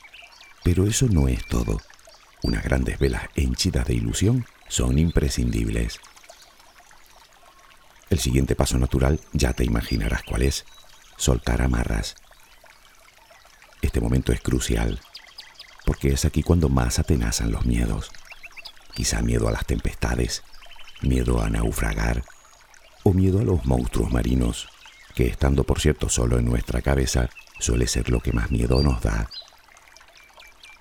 Pero 0.65 0.87
eso 0.87 1.07
no 1.09 1.29
es 1.29 1.45
todo. 1.47 1.81
Unas 2.43 2.65
grandes 2.65 2.99
velas 2.99 3.25
henchidas 3.35 3.87
de 3.87 3.95
ilusión 3.95 4.47
son 4.69 4.99
imprescindibles. 4.99 6.01
El 8.11 8.19
siguiente 8.19 8.57
paso 8.57 8.79
natural 8.79 9.21
ya 9.33 9.53
te 9.53 9.65
imaginarás 9.65 10.23
cuál 10.23 10.43
es 10.43 10.65
soltar 11.23 11.63
amarras. 11.63 12.17
Este 13.81 14.01
momento 14.01 14.33
es 14.33 14.41
crucial, 14.41 15.01
porque 15.87 16.09
es 16.09 16.25
aquí 16.25 16.43
cuando 16.43 16.69
más 16.69 16.99
atenazan 16.99 17.53
los 17.53 17.65
miedos. 17.65 18.11
Quizá 18.93 19.23
miedo 19.23 19.47
a 19.47 19.53
las 19.53 19.65
tempestades, 19.65 20.43
miedo 21.01 21.41
a 21.41 21.49
naufragar 21.49 22.25
o 23.05 23.13
miedo 23.13 23.39
a 23.39 23.45
los 23.45 23.65
monstruos 23.67 24.13
marinos, 24.13 24.69
que 25.15 25.29
estando 25.29 25.63
por 25.63 25.81
cierto 25.81 26.09
solo 26.09 26.39
en 26.39 26.45
nuestra 26.45 26.83
cabeza, 26.83 27.31
suele 27.61 27.87
ser 27.87 28.11
lo 28.11 28.19
que 28.19 28.33
más 28.33 28.51
miedo 28.51 28.83
nos 28.83 29.01
da. 29.01 29.31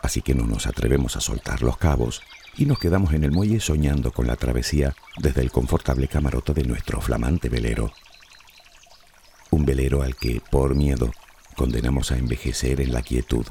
Así 0.01 0.23
que 0.23 0.33
no 0.33 0.47
nos 0.47 0.65
atrevemos 0.65 1.15
a 1.17 1.21
soltar 1.21 1.61
los 1.61 1.77
cabos 1.77 2.23
y 2.57 2.65
nos 2.65 2.79
quedamos 2.79 3.13
en 3.13 3.23
el 3.23 3.31
muelle 3.31 3.59
soñando 3.59 4.11
con 4.11 4.25
la 4.25 4.37
travesía 4.37 4.95
desde 5.17 5.41
el 5.41 5.51
confortable 5.51 6.07
camarote 6.07 6.55
de 6.55 6.63
nuestro 6.63 6.99
flamante 6.99 7.47
velero 7.47 7.93
un 9.51 9.65
velero 9.65 10.01
al 10.01 10.15
que, 10.15 10.41
por 10.49 10.75
miedo, 10.75 11.11
condenamos 11.55 12.11
a 12.11 12.17
envejecer 12.17 12.81
en 12.81 12.93
la 12.93 13.01
quietud, 13.01 13.45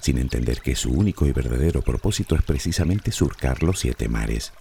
sin 0.00 0.18
entender 0.18 0.60
que 0.60 0.76
su 0.76 0.92
único 0.92 1.24
y 1.26 1.32
verdadero 1.32 1.82
propósito 1.82 2.34
es 2.34 2.42
precisamente 2.42 3.12
surcar 3.12 3.62
los 3.62 3.78
siete 3.78 4.08
mares. 4.08 4.52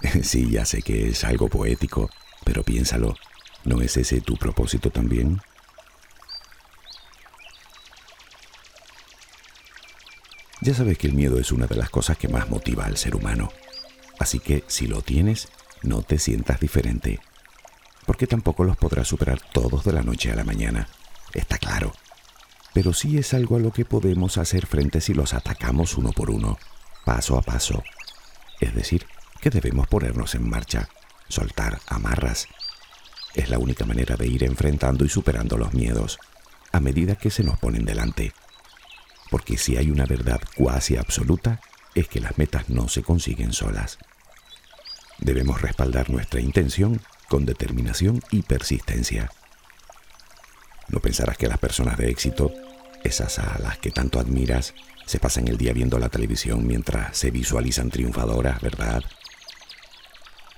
sí, 0.22 0.50
ya 0.50 0.64
sé 0.64 0.82
que 0.82 1.08
es 1.08 1.24
algo 1.24 1.48
poético, 1.48 2.08
pero 2.44 2.62
piénsalo, 2.62 3.16
¿no 3.64 3.82
es 3.82 3.96
ese 3.96 4.20
tu 4.20 4.36
propósito 4.36 4.90
también? 4.90 5.40
Ya 10.60 10.72
sabes 10.72 10.96
que 10.96 11.08
el 11.08 11.12
miedo 11.12 11.38
es 11.38 11.52
una 11.52 11.66
de 11.66 11.76
las 11.76 11.90
cosas 11.90 12.16
que 12.16 12.28
más 12.28 12.48
motiva 12.48 12.86
al 12.86 12.96
ser 12.96 13.16
humano, 13.16 13.52
así 14.18 14.38
que 14.38 14.64
si 14.66 14.86
lo 14.86 15.02
tienes, 15.02 15.48
no 15.82 16.02
te 16.02 16.18
sientas 16.18 16.60
diferente 16.60 17.20
porque 18.06 18.26
tampoco 18.26 18.64
los 18.64 18.76
podrás 18.76 19.08
superar 19.08 19.40
todos 19.52 19.84
de 19.84 19.92
la 19.92 20.02
noche 20.02 20.32
a 20.32 20.36
la 20.36 20.44
mañana, 20.44 20.88
está 21.32 21.58
claro. 21.58 21.92
Pero 22.72 22.92
sí 22.92 23.18
es 23.18 23.34
algo 23.34 23.56
a 23.56 23.60
lo 23.60 23.72
que 23.72 23.84
podemos 23.84 24.36
hacer 24.38 24.66
frente 24.66 25.00
si 25.00 25.14
los 25.14 25.32
atacamos 25.32 25.96
uno 25.96 26.12
por 26.12 26.30
uno, 26.30 26.58
paso 27.04 27.38
a 27.38 27.42
paso. 27.42 27.82
Es 28.60 28.74
decir, 28.74 29.06
que 29.40 29.50
debemos 29.50 29.86
ponernos 29.86 30.34
en 30.34 30.48
marcha, 30.48 30.88
soltar 31.28 31.80
amarras. 31.86 32.48
Es 33.34 33.48
la 33.48 33.58
única 33.58 33.84
manera 33.84 34.16
de 34.16 34.26
ir 34.26 34.44
enfrentando 34.44 35.04
y 35.04 35.08
superando 35.08 35.56
los 35.56 35.74
miedos, 35.74 36.18
a 36.72 36.80
medida 36.80 37.16
que 37.16 37.30
se 37.30 37.44
nos 37.44 37.58
ponen 37.58 37.84
delante. 37.84 38.32
Porque 39.30 39.56
si 39.56 39.76
hay 39.76 39.90
una 39.90 40.06
verdad 40.06 40.40
cuasi 40.56 40.96
absoluta, 40.96 41.60
es 41.94 42.08
que 42.08 42.20
las 42.20 42.38
metas 42.38 42.68
no 42.70 42.88
se 42.88 43.02
consiguen 43.02 43.52
solas. 43.52 43.98
Debemos 45.18 45.60
respaldar 45.60 46.10
nuestra 46.10 46.40
intención 46.40 47.00
con 47.28 47.46
determinación 47.46 48.22
y 48.30 48.42
persistencia. 48.42 49.30
No 50.88 51.00
pensarás 51.00 51.36
que 51.36 51.48
las 51.48 51.58
personas 51.58 51.96
de 51.98 52.10
éxito, 52.10 52.52
esas 53.02 53.38
a 53.38 53.58
las 53.58 53.78
que 53.78 53.90
tanto 53.90 54.20
admiras, 54.20 54.74
se 55.06 55.18
pasan 55.18 55.48
el 55.48 55.56
día 55.56 55.72
viendo 55.72 55.98
la 55.98 56.08
televisión 56.08 56.66
mientras 56.66 57.16
se 57.16 57.30
visualizan 57.30 57.90
triunfadoras, 57.90 58.60
¿verdad? 58.60 59.02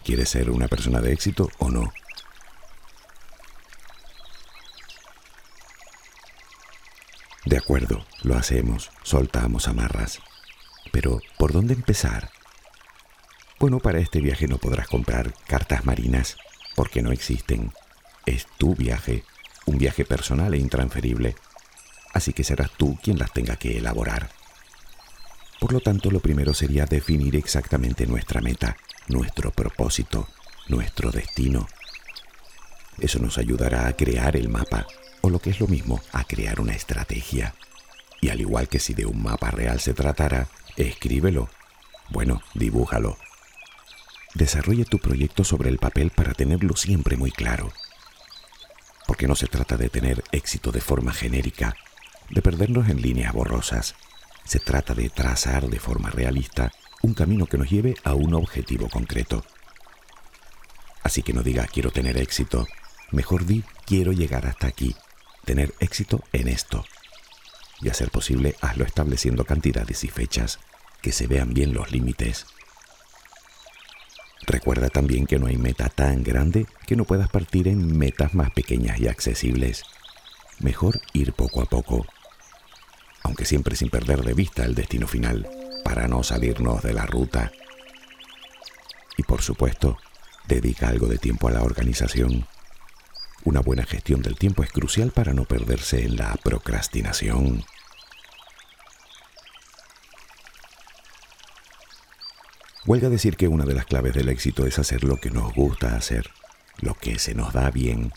¿Quieres 0.05 0.29
ser 0.29 0.51
una 0.51 0.69
persona 0.69 1.01
de 1.01 1.13
éxito 1.13 1.49
o 1.59 1.71
no? 1.71 1.93
De 7.45 7.57
acuerdo, 7.57 8.05
lo 8.23 8.37
hacemos, 8.37 8.91
soltamos 9.03 9.69
amarras. 9.69 10.21
Pero, 10.93 11.21
¿por 11.39 11.53
dónde 11.53 11.75
empezar? 11.75 12.31
Bueno, 13.59 13.79
para 13.79 13.99
este 13.99 14.21
viaje 14.21 14.49
no 14.49 14.59
podrás 14.59 14.89
comprar 14.89 15.33
cartas 15.47 15.85
marinas 15.85 16.37
porque 16.77 17.03
no 17.03 17.11
existen. 17.11 17.73
Es 18.25 18.47
tu 18.59 18.77
viaje, 18.77 19.25
un 19.65 19.79
viaje 19.79 20.05
personal 20.05 20.55
e 20.55 20.59
intransferible, 20.59 21.35
así 22.15 22.33
que 22.33 22.45
serás 22.45 22.71
tú 22.77 22.97
quien 23.03 23.19
las 23.19 23.33
tenga 23.33 23.57
que 23.57 23.79
elaborar. 23.79 24.31
Por 25.59 25.73
lo 25.73 25.81
tanto, 25.81 26.11
lo 26.13 26.21
primero 26.21 26.55
sería 26.55 26.85
definir 26.85 27.35
exactamente 27.35 28.07
nuestra 28.07 28.41
meta, 28.41 28.77
nuestro 29.09 29.51
propósito, 29.51 30.29
nuestro 30.69 31.11
destino. 31.11 31.67
Eso 33.01 33.19
nos 33.19 33.39
ayudará 33.39 33.89
a 33.89 33.95
crear 33.95 34.37
el 34.37 34.49
mapa, 34.49 34.87
o 35.23 35.31
lo 35.31 35.39
que 35.39 35.51
es 35.51 35.61
lo 35.61 35.67
mismo, 35.67 36.01
a 36.13 36.25
crear 36.25 36.61
una 36.61 36.75
estrategia. 36.75 37.55
Y 38.21 38.29
al 38.29 38.41
igual 38.41 38.69
que 38.69 38.79
si 38.79 38.95
de 38.95 39.07
un 39.07 39.23
mapa 39.23 39.51
real 39.51 39.81
se 39.81 39.95
tratara, 39.95 40.49
escríbelo. 40.77 41.49
Bueno, 42.11 42.43
dibújalo, 42.55 43.17
Desarrolla 44.37 44.85
tu 44.85 44.99
proyecto 44.99 45.45
sobre 45.45 45.71
el 45.71 45.79
papel 45.79 46.11
para 46.11 46.35
tenerlo 46.35 46.77
siempre 46.77 47.17
muy 47.17 47.31
claro. 47.31 47.73
Porque 49.07 49.27
no 49.27 49.35
se 49.35 49.47
trata 49.47 49.79
de 49.79 49.89
tener 49.89 50.23
éxito 50.31 50.73
de 50.73 50.83
forma 50.83 51.15
genérica, 51.15 51.75
de 52.29 52.43
perdernos 52.43 52.91
en 52.91 53.01
líneas 53.01 53.33
borrosas. 53.33 53.95
Se 54.45 54.61
trata 54.61 54.93
de 54.93 55.09
trazar 55.09 55.71
de 55.71 55.79
forma 55.79 56.11
realista 56.11 56.71
un 57.01 57.15
camino 57.15 57.47
que 57.47 57.57
nos 57.57 57.71
lleve 57.71 57.95
a 58.05 58.13
un 58.13 58.35
objetivo 58.35 58.91
concreto. 58.91 59.43
Así 61.03 61.23
que 61.23 61.33
no 61.33 61.43
diga 61.43 61.67
quiero 61.67 61.91
tener 61.91 62.19
éxito, 62.19 62.67
mejor 63.13 63.47
di 63.47 63.65
quiero 63.87 64.13
llegar 64.13 64.45
hasta 64.45 64.67
aquí, 64.67 64.95
tener 65.47 65.73
éxito 65.81 66.23
en 66.35 66.49
esto. 66.49 66.85
Y 67.81 67.89
a 67.89 67.95
ser 67.95 68.11
posible, 68.11 68.55
hazlo 68.61 68.85
estableciendo 68.85 69.47
cantidades 69.47 70.05
y 70.05 70.09
fechas, 70.09 70.59
que 71.01 71.13
se 71.13 71.27
vean 71.27 71.55
bien 71.55 71.73
los 71.73 71.91
límites. 71.91 72.45
Recuerda 74.47 74.89
también 74.89 75.27
que 75.27 75.39
no 75.39 75.47
hay 75.49 75.57
meta 75.57 75.89
tan 75.89 76.23
grande 76.23 76.67
que 76.87 76.95
no 76.95 77.05
puedas 77.05 77.29
partir 77.29 77.67
en 77.67 77.99
metas 77.99 78.35
más 78.35 78.51
pequeñas 78.53 79.01
y 79.01 79.09
accesibles. 79.09 79.83
Mejor 80.61 81.01
ir 81.13 81.33
poco 81.33 81.63
a 81.63 81.67
poco, 81.67 82.07
aunque 83.23 83.45
siempre 83.45 83.75
sin 83.75 83.91
perder 83.91 84.23
de 84.23 84.35
vista 84.35 84.65
el 84.65 84.77
destino 84.77 85.09
final, 85.09 85.49
para 85.85 86.07
no 86.07 86.23
salirnos 86.23 86.83
de 86.83 86.93
la 86.93 87.07
ruta. 87.07 87.51
Y 89.17 89.25
por 89.25 89.43
supuesto, 89.43 89.99
dedica 90.47 90.89
algo 90.89 91.09
de 91.09 91.19
tiempo 91.19 91.49
a 91.49 91.51
la 91.51 91.63
organización. 91.63 92.47
Una 93.45 93.61
buena 93.61 93.85
gestión 93.85 94.23
del 94.23 94.37
tiempo 94.37 94.63
es 94.63 94.71
crucial 94.71 95.11
para 95.11 95.35
no 95.35 95.45
perderse 95.45 96.05
en 96.05 96.17
la 96.17 96.35
procrastinación. 96.43 97.65
Huelga 102.87 103.09
decir 103.09 103.37
que 103.37 103.49
una 103.49 103.65
de 103.65 103.75
las 103.75 103.85
claves 103.85 104.15
del 104.15 104.29
éxito 104.29 104.65
es 104.65 104.79
hacer 104.79 105.03
lo 105.03 105.17
que 105.17 105.31
nos 105.31 105.53
gusta 105.53 105.97
hacer, 105.97 106.31
lo 106.79 106.95
que 106.95 107.19
se 107.19 107.35
nos 107.35 107.53
da 107.53 107.73
bien. 107.73 108.13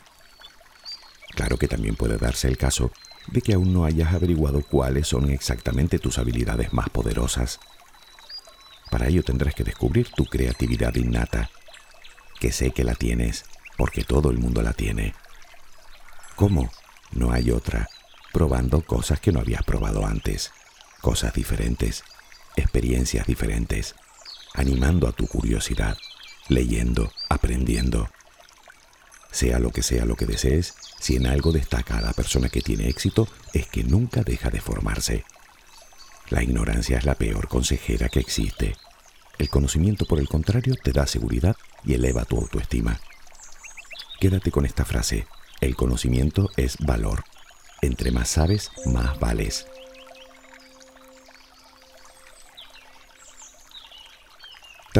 Claro 1.32 1.58
que 1.58 1.68
también 1.68 1.96
puede 1.96 2.18
darse 2.18 2.48
el 2.48 2.58
caso 2.58 2.92
de 3.32 3.42
que 3.42 3.54
aún 3.54 3.74
no 3.74 3.86
hayas 3.86 4.14
averiguado 4.14 4.62
cuáles 4.62 5.08
son 5.08 5.32
exactamente 5.32 5.98
tus 5.98 6.20
habilidades 6.20 6.72
más 6.72 6.88
poderosas. 6.90 7.60
Para 8.92 9.08
ello 9.08 9.24
tendrás 9.24 9.56
que 9.56 9.64
descubrir 9.64 10.10
tu 10.12 10.26
creatividad 10.26 10.94
innata, 10.94 11.50
que 12.40 12.52
sé 12.52 12.70
que 12.70 12.84
la 12.84 12.94
tienes, 12.94 13.46
porque 13.76 14.04
todo 14.04 14.30
el 14.30 14.38
mundo 14.38 14.62
la 14.62 14.74
tiene. 14.74 15.16
¿Cómo? 16.36 16.70
No 17.12 17.32
hay 17.32 17.50
otra. 17.50 17.90
Probando 18.34 18.86
cosas 18.86 19.20
que 19.20 19.32
no 19.32 19.40
habías 19.40 19.64
probado 19.64 20.06
antes, 20.06 20.52
cosas 21.02 21.34
diferentes, 21.34 22.04
experiencias 22.56 23.26
diferentes, 23.26 23.96
animando 24.60 25.08
a 25.08 25.14
tu 25.14 25.26
curiosidad, 25.28 25.98
leyendo, 26.50 27.12
aprendiendo. 27.30 28.10
Sea 29.32 29.60
lo 29.60 29.72
que 29.72 29.84
sea 29.84 30.06
lo 30.06 30.16
que 30.16 30.26
desees, 30.26 30.76
si 31.00 31.16
en 31.16 31.28
algo 31.28 31.52
destaca 31.52 31.98
a 31.98 32.02
la 32.02 32.14
persona 32.14 32.50
que 32.50 32.62
tiene 32.62 32.90
éxito, 32.90 33.28
es 33.54 33.68
que 33.68 33.84
nunca 33.84 34.22
deja 34.24 34.50
de 34.50 34.60
formarse. 34.60 35.24
La 36.30 36.44
ignorancia 36.44 36.98
es 36.98 37.06
la 37.06 37.16
peor 37.16 37.48
consejera 37.48 38.10
que 38.10 38.20
existe. 38.20 38.76
El 39.38 39.50
conocimiento, 39.50 40.06
por 40.06 40.20
el 40.20 40.28
contrario, 40.28 40.76
te 40.84 40.92
da 40.92 41.08
seguridad 41.08 41.56
y 41.86 41.94
eleva 41.94 42.26
tu 42.26 42.38
autoestima. 42.38 43.00
Quédate 44.20 44.52
con 44.52 44.66
esta 44.66 44.84
frase. 44.84 45.26
El 45.62 45.78
conocimiento 45.78 46.50
es 46.58 46.78
valor. 46.80 47.24
Entre 47.82 48.12
más 48.12 48.28
sabes, 48.30 48.72
más 48.86 49.18
vales. 49.20 49.66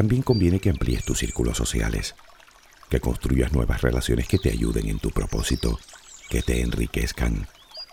También 0.00 0.22
conviene 0.22 0.60
que 0.60 0.70
amplíes 0.70 1.04
tus 1.04 1.18
círculos 1.18 1.58
sociales, 1.58 2.14
que 2.88 3.00
construyas 3.00 3.52
nuevas 3.52 3.82
relaciones 3.82 4.28
que 4.28 4.38
te 4.38 4.48
ayuden 4.48 4.88
en 4.88 4.98
tu 4.98 5.10
propósito, 5.10 5.78
que 6.30 6.40
te 6.40 6.62
enriquezcan, 6.62 7.46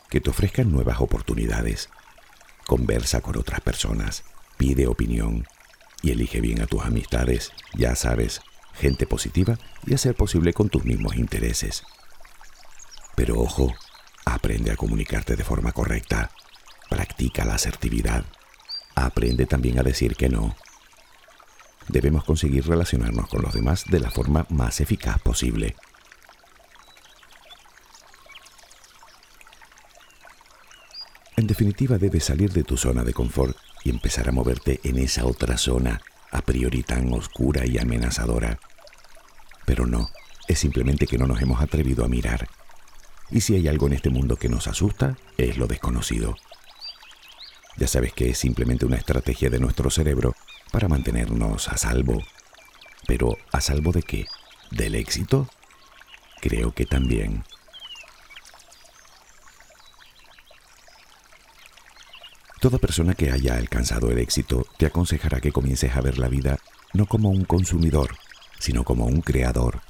que 0.10 0.22
te 0.22 0.30
ofrezcan 0.30 0.72
nuevas 0.72 1.02
oportunidades. 1.02 1.90
Conversa 2.66 3.20
con 3.20 3.38
otras 3.38 3.60
personas, 3.60 4.24
pide 4.56 4.88
opinión 4.88 5.46
y 6.02 6.12
elige 6.12 6.40
bien 6.40 6.62
a 6.62 6.66
tus 6.66 6.86
amistades, 6.86 7.52
ya 7.74 7.94
sabes, 7.94 8.40
gente 8.74 9.06
positiva 9.06 9.60
y 9.86 9.94
a 9.94 9.98
ser 9.98 10.16
posible 10.16 10.54
con 10.54 10.70
tus 10.70 10.86
mismos 10.86 11.18
intereses. 11.18 11.84
Pero 13.18 13.38
ojo, 13.38 13.74
aprende 14.24 14.72
a 14.72 14.78
comunicarte 14.78 15.36
de 15.36 15.44
forma 15.44 15.74
correcta, 15.74 16.32
practica 16.90 17.44
la 17.44 17.56
asertividad, 17.56 18.24
aprende 18.96 19.46
también 19.46 19.78
a 19.78 19.84
decir 19.84 20.16
que 20.16 20.30
no 20.30 20.56
debemos 21.88 22.24
conseguir 22.24 22.68
relacionarnos 22.68 23.28
con 23.28 23.42
los 23.42 23.54
demás 23.54 23.86
de 23.86 24.00
la 24.00 24.12
forma 24.12 24.46
más 24.50 24.82
eficaz 24.82 25.20
posible. 25.20 25.76
En 31.36 31.46
definitiva, 31.46 31.98
debes 31.98 32.26
salir 32.26 32.52
de 32.52 32.64
tu 32.64 32.78
zona 32.78 33.04
de 33.04 33.14
confort 33.14 33.56
y 33.84 33.92
empezar 33.92 34.28
a 34.28 34.32
moverte 34.32 34.80
en 34.84 34.98
esa 34.98 35.26
otra 35.26 35.58
zona, 35.58 36.02
a 36.32 36.42
priori 36.42 36.82
tan 36.82 37.14
oscura 37.14 37.66
y 37.66 37.78
amenazadora. 37.78 38.60
Pero 39.66 39.86
no, 39.86 40.10
es 40.48 40.58
simplemente 40.58 41.06
que 41.06 41.18
no 41.18 41.28
nos 41.28 41.42
hemos 41.42 41.62
atrevido 41.62 42.04
a 42.04 42.08
mirar. 42.08 42.50
Y 43.30 43.42
si 43.42 43.54
hay 43.56 43.68
algo 43.68 43.88
en 43.88 43.94
este 43.94 44.10
mundo 44.10 44.36
que 44.38 44.50
nos 44.50 44.68
asusta, 44.68 45.16
es 45.38 45.58
lo 45.58 45.68
desconocido. 45.68 46.36
Ya 47.78 47.88
sabes 47.88 48.14
que 48.14 48.30
es 48.32 48.38
simplemente 48.40 48.86
una 48.86 48.98
estrategia 48.98 49.52
de 49.52 49.60
nuestro 49.60 49.92
cerebro 49.92 50.36
para 50.72 50.88
mantenernos 50.88 51.68
a 51.68 51.78
salvo. 51.78 52.22
Pero 53.08 53.38
¿a 53.52 53.62
salvo 53.62 53.92
de 53.92 54.04
qué? 54.04 54.26
¿Del 54.72 54.96
éxito? 54.96 55.48
Creo 56.42 56.74
que 56.74 56.86
también. 56.86 57.44
Toda 62.60 62.80
persona 62.80 63.14
que 63.14 63.32
haya 63.32 63.56
alcanzado 63.56 64.10
el 64.10 64.18
éxito 64.18 64.66
te 64.78 64.88
aconsejará 64.88 65.40
que 65.40 65.52
comiences 65.52 65.96
a 65.96 66.02
ver 66.02 66.18
la 66.18 66.28
vida 66.28 66.58
no 66.94 67.06
como 67.06 67.30
un 67.30 67.46
consumidor, 67.46 68.18
sino 68.60 68.84
como 68.84 69.06
un 69.06 69.22
creador. 69.22 69.82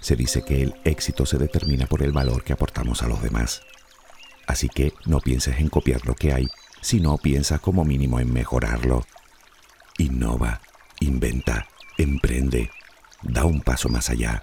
Se 0.00 0.16
dice 0.16 0.44
que 0.44 0.62
el 0.62 0.74
éxito 0.84 1.24
se 1.24 1.38
determina 1.38 1.86
por 1.86 2.02
el 2.02 2.12
valor 2.12 2.42
que 2.44 2.52
aportamos 2.52 3.02
a 3.02 3.08
los 3.08 3.22
demás. 3.22 3.62
Así 4.46 4.68
que 4.68 4.92
no 5.04 5.20
pienses 5.20 5.58
en 5.58 5.68
copiar 5.68 6.06
lo 6.06 6.14
que 6.14 6.32
hay, 6.32 6.48
sino 6.80 7.18
piensa 7.18 7.58
como 7.58 7.84
mínimo 7.84 8.20
en 8.20 8.32
mejorarlo. 8.32 9.04
Innova, 9.98 10.60
inventa, 11.00 11.66
emprende, 11.96 12.70
da 13.22 13.44
un 13.44 13.60
paso 13.60 13.88
más 13.88 14.10
allá. 14.10 14.42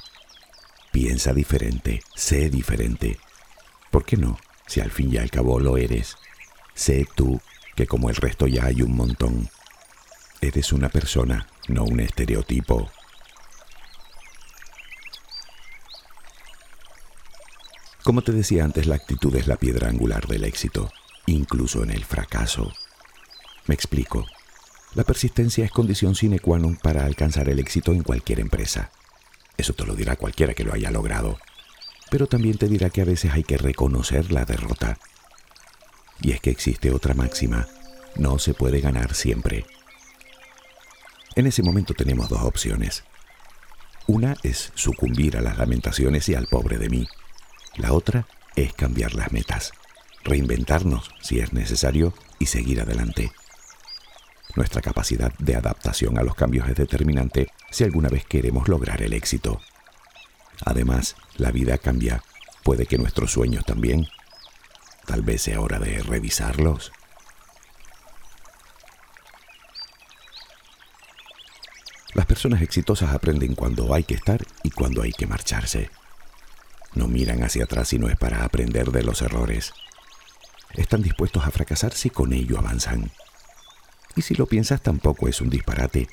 Piensa 0.91 1.33
diferente, 1.33 2.01
sé 2.15 2.49
diferente. 2.49 3.19
¿Por 3.91 4.05
qué 4.05 4.17
no? 4.17 4.37
Si 4.67 4.79
al 4.81 4.91
fin 4.91 5.13
y 5.13 5.17
al 5.17 5.29
cabo 5.29 5.59
lo 5.59 5.77
eres. 5.77 6.15
Sé 6.73 7.05
tú, 7.15 7.41
que 7.75 7.87
como 7.87 8.09
el 8.09 8.15
resto 8.15 8.47
ya 8.47 8.65
hay 8.65 8.81
un 8.81 8.95
montón. 8.95 9.49
Eres 10.41 10.73
una 10.73 10.89
persona, 10.89 11.47
no 11.67 11.83
un 11.83 11.99
estereotipo. 11.99 12.91
Como 18.03 18.21
te 18.21 18.31
decía 18.31 18.65
antes, 18.65 18.85
la 18.85 18.95
actitud 18.95 19.35
es 19.35 19.47
la 19.47 19.55
piedra 19.55 19.89
angular 19.89 20.27
del 20.27 20.43
éxito 20.43 20.91
incluso 21.25 21.83
en 21.83 21.91
el 21.91 22.03
fracaso. 22.03 22.71
Me 23.65 23.75
explico. 23.75 24.25
La 24.95 25.03
persistencia 25.03 25.65
es 25.65 25.71
condición 25.71 26.15
sine 26.15 26.39
qua 26.39 26.59
non 26.59 26.77
para 26.77 27.05
alcanzar 27.05 27.49
el 27.49 27.57
éxito 27.57 27.91
en 27.93 28.03
cualquier 28.03 28.39
empresa. 28.39 28.91
Eso 29.57 29.73
te 29.73 29.85
lo 29.85 29.95
dirá 29.95 30.15
cualquiera 30.15 30.53
que 30.53 30.63
lo 30.63 30.73
haya 30.73 30.91
logrado. 30.91 31.39
Pero 32.11 32.27
también 32.27 32.57
te 32.57 32.67
dirá 32.67 32.89
que 32.89 33.01
a 33.01 33.05
veces 33.05 33.33
hay 33.33 33.43
que 33.43 33.57
reconocer 33.57 34.31
la 34.31 34.45
derrota. 34.45 34.99
Y 36.21 36.31
es 36.31 36.41
que 36.41 36.51
existe 36.51 36.91
otra 36.91 37.13
máxima. 37.13 37.67
No 38.15 38.37
se 38.37 38.53
puede 38.53 38.81
ganar 38.81 39.15
siempre. 39.15 39.65
En 41.35 41.47
ese 41.47 41.63
momento 41.63 41.95
tenemos 41.95 42.29
dos 42.29 42.41
opciones. 42.43 43.03
Una 44.05 44.35
es 44.43 44.71
sucumbir 44.75 45.37
a 45.37 45.41
las 45.41 45.57
lamentaciones 45.57 46.29
y 46.29 46.35
al 46.35 46.45
pobre 46.45 46.77
de 46.77 46.89
mí. 46.89 47.07
La 47.77 47.93
otra 47.93 48.27
es 48.55 48.73
cambiar 48.73 49.15
las 49.15 49.31
metas 49.31 49.73
reinventarnos 50.23 51.11
si 51.21 51.39
es 51.39 51.53
necesario 51.53 52.13
y 52.39 52.47
seguir 52.47 52.81
adelante. 52.81 53.31
Nuestra 54.55 54.81
capacidad 54.81 55.33
de 55.39 55.55
adaptación 55.55 56.17
a 56.17 56.23
los 56.23 56.35
cambios 56.35 56.67
es 56.69 56.75
determinante 56.75 57.51
si 57.71 57.83
alguna 57.83 58.09
vez 58.09 58.25
queremos 58.25 58.67
lograr 58.67 59.01
el 59.01 59.13
éxito. 59.13 59.59
Además, 60.65 61.15
la 61.37 61.51
vida 61.51 61.77
cambia. 61.77 62.23
Puede 62.63 62.85
que 62.85 62.97
nuestros 62.97 63.31
sueños 63.31 63.65
también. 63.65 64.07
Tal 65.05 65.21
vez 65.21 65.41
sea 65.41 65.59
hora 65.59 65.79
de 65.79 66.01
revisarlos. 66.03 66.91
Las 72.13 72.27
personas 72.27 72.61
exitosas 72.61 73.13
aprenden 73.13 73.55
cuando 73.55 73.93
hay 73.93 74.03
que 74.03 74.13
estar 74.13 74.45
y 74.61 74.69
cuando 74.69 75.01
hay 75.01 75.11
que 75.11 75.25
marcharse. 75.25 75.89
No 76.93 77.07
miran 77.07 77.41
hacia 77.43 77.63
atrás 77.63 77.87
si 77.87 77.97
no 77.97 78.07
es 78.07 78.17
para 78.17 78.45
aprender 78.45 78.91
de 78.91 79.01
los 79.01 79.23
errores 79.23 79.73
están 80.73 81.03
dispuestos 81.03 81.45
a 81.45 81.51
fracasar 81.51 81.93
si 81.93 82.09
con 82.09 82.33
ello 82.33 82.57
avanzan. 82.57 83.11
Y 84.15 84.21
si 84.21 84.35
lo 84.35 84.45
piensas 84.45 84.81
tampoco 84.81 85.27
es 85.27 85.41
un 85.41 85.49
disparate. 85.49 86.07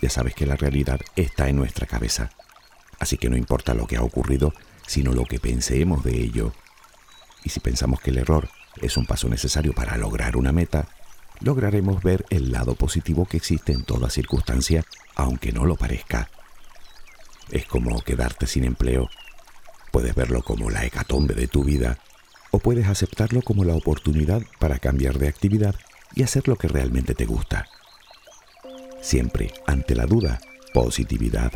Ya 0.00 0.10
sabes 0.10 0.34
que 0.34 0.46
la 0.46 0.56
realidad 0.56 1.00
está 1.14 1.48
en 1.48 1.56
nuestra 1.56 1.86
cabeza. 1.86 2.30
Así 2.98 3.18
que 3.18 3.28
no 3.28 3.36
importa 3.36 3.74
lo 3.74 3.86
que 3.86 3.96
ha 3.96 4.02
ocurrido, 4.02 4.52
sino 4.86 5.12
lo 5.12 5.24
que 5.24 5.38
pensemos 5.38 6.04
de 6.04 6.20
ello. 6.20 6.52
Y 7.44 7.50
si 7.50 7.60
pensamos 7.60 8.00
que 8.00 8.10
el 8.10 8.18
error 8.18 8.48
es 8.80 8.96
un 8.96 9.06
paso 9.06 9.28
necesario 9.28 9.72
para 9.72 9.96
lograr 9.96 10.36
una 10.36 10.52
meta, 10.52 10.88
lograremos 11.40 12.02
ver 12.02 12.24
el 12.30 12.50
lado 12.50 12.74
positivo 12.74 13.26
que 13.26 13.36
existe 13.36 13.72
en 13.72 13.84
toda 13.84 14.10
circunstancia, 14.10 14.84
aunque 15.14 15.52
no 15.52 15.64
lo 15.64 15.76
parezca. 15.76 16.30
Es 17.50 17.66
como 17.66 18.00
quedarte 18.00 18.46
sin 18.46 18.64
empleo. 18.64 19.08
Puedes 19.92 20.14
verlo 20.14 20.42
como 20.42 20.70
la 20.70 20.84
hecatombe 20.84 21.34
de 21.34 21.46
tu 21.46 21.62
vida 21.62 21.98
o 22.50 22.58
puedes 22.58 22.86
aceptarlo 22.86 23.42
como 23.42 23.64
la 23.64 23.74
oportunidad 23.74 24.42
para 24.58 24.78
cambiar 24.78 25.18
de 25.18 25.28
actividad 25.28 25.74
y 26.16 26.24
hacer 26.24 26.48
lo 26.48 26.56
que 26.56 26.66
realmente 26.66 27.14
te 27.14 27.26
gusta. 27.26 27.68
Siempre, 29.00 29.52
ante 29.66 29.94
la 29.94 30.06
duda, 30.06 30.40
positividad. 30.74 31.52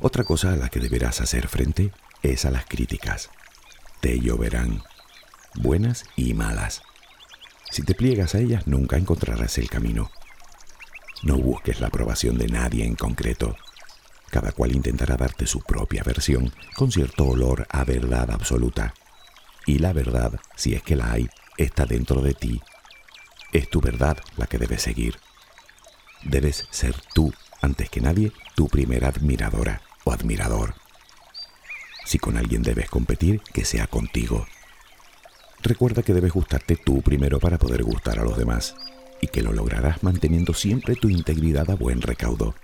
Otra 0.00 0.24
cosa 0.24 0.52
a 0.52 0.56
la 0.56 0.68
que 0.70 0.80
deberás 0.80 1.20
hacer 1.20 1.48
frente 1.48 1.92
es 2.22 2.44
a 2.44 2.50
las 2.50 2.64
críticas. 2.66 3.30
Te 4.00 4.18
lloverán, 4.18 4.82
buenas 5.54 6.04
y 6.16 6.34
malas. 6.34 6.82
Si 7.70 7.82
te 7.82 7.94
pliegas 7.94 8.34
a 8.34 8.38
ellas 8.38 8.66
nunca 8.66 8.96
encontrarás 8.96 9.58
el 9.58 9.68
camino. 9.68 10.10
No 11.22 11.36
busques 11.36 11.80
la 11.80 11.88
aprobación 11.88 12.38
de 12.38 12.48
nadie 12.48 12.84
en 12.84 12.94
concreto. 12.94 13.56
Cada 14.30 14.52
cual 14.52 14.74
intentará 14.74 15.16
darte 15.16 15.46
su 15.46 15.60
propia 15.60 16.02
versión 16.02 16.52
con 16.74 16.90
cierto 16.90 17.26
olor 17.26 17.66
a 17.70 17.84
verdad 17.84 18.30
absoluta. 18.30 18.94
Y 19.66 19.78
la 19.80 19.92
verdad, 19.92 20.40
si 20.54 20.74
es 20.74 20.82
que 20.82 20.96
la 20.96 21.12
hay, 21.12 21.28
está 21.58 21.84
dentro 21.86 22.22
de 22.22 22.34
ti. 22.34 22.62
Es 23.52 23.68
tu 23.68 23.80
verdad 23.80 24.16
la 24.36 24.46
que 24.46 24.58
debes 24.58 24.82
seguir. 24.82 25.18
Debes 26.22 26.68
ser 26.70 26.94
tú, 27.14 27.32
antes 27.60 27.90
que 27.90 28.00
nadie, 28.00 28.32
tu 28.54 28.68
primera 28.68 29.08
admiradora 29.08 29.82
o 30.04 30.12
admirador. 30.12 30.74
Si 32.04 32.18
con 32.18 32.36
alguien 32.36 32.62
debes 32.62 32.88
competir, 32.88 33.40
que 33.52 33.64
sea 33.64 33.88
contigo. 33.88 34.46
Recuerda 35.62 36.02
que 36.02 36.14
debes 36.14 36.32
gustarte 36.32 36.76
tú 36.76 37.02
primero 37.02 37.40
para 37.40 37.58
poder 37.58 37.82
gustar 37.82 38.20
a 38.20 38.24
los 38.24 38.38
demás 38.38 38.76
y 39.20 39.26
que 39.26 39.42
lo 39.42 39.52
lograrás 39.52 40.02
manteniendo 40.02 40.54
siempre 40.54 40.94
tu 40.94 41.08
integridad 41.08 41.68
a 41.70 41.74
buen 41.74 42.02
recaudo. 42.02 42.54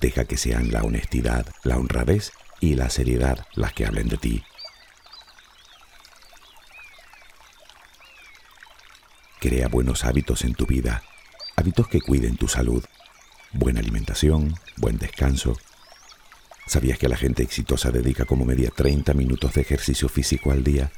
Deja 0.00 0.24
que 0.24 0.38
sean 0.38 0.72
la 0.72 0.82
honestidad, 0.82 1.46
la 1.64 1.76
honradez 1.76 2.32
y 2.60 2.74
la 2.76 2.88
seriedad 2.88 3.46
las 3.54 3.74
que 3.74 3.84
hablen 3.84 4.08
de 4.08 4.16
ti. 4.16 4.42
Crea 9.40 9.68
buenos 9.68 10.04
hábitos 10.04 10.44
en 10.44 10.52
tu 10.52 10.66
vida, 10.66 11.02
hábitos 11.56 11.88
que 11.88 12.02
cuiden 12.02 12.36
tu 12.36 12.46
salud, 12.46 12.84
buena 13.54 13.80
alimentación, 13.80 14.54
buen 14.76 14.98
descanso. 14.98 15.56
¿Sabías 16.66 16.98
que 16.98 17.08
la 17.08 17.16
gente 17.16 17.42
exitosa 17.42 17.90
dedica 17.90 18.26
como 18.26 18.44
media 18.44 18.68
30 18.68 19.14
minutos 19.14 19.54
de 19.54 19.62
ejercicio 19.62 20.10
físico 20.10 20.52
al 20.52 20.62
día? 20.62 20.92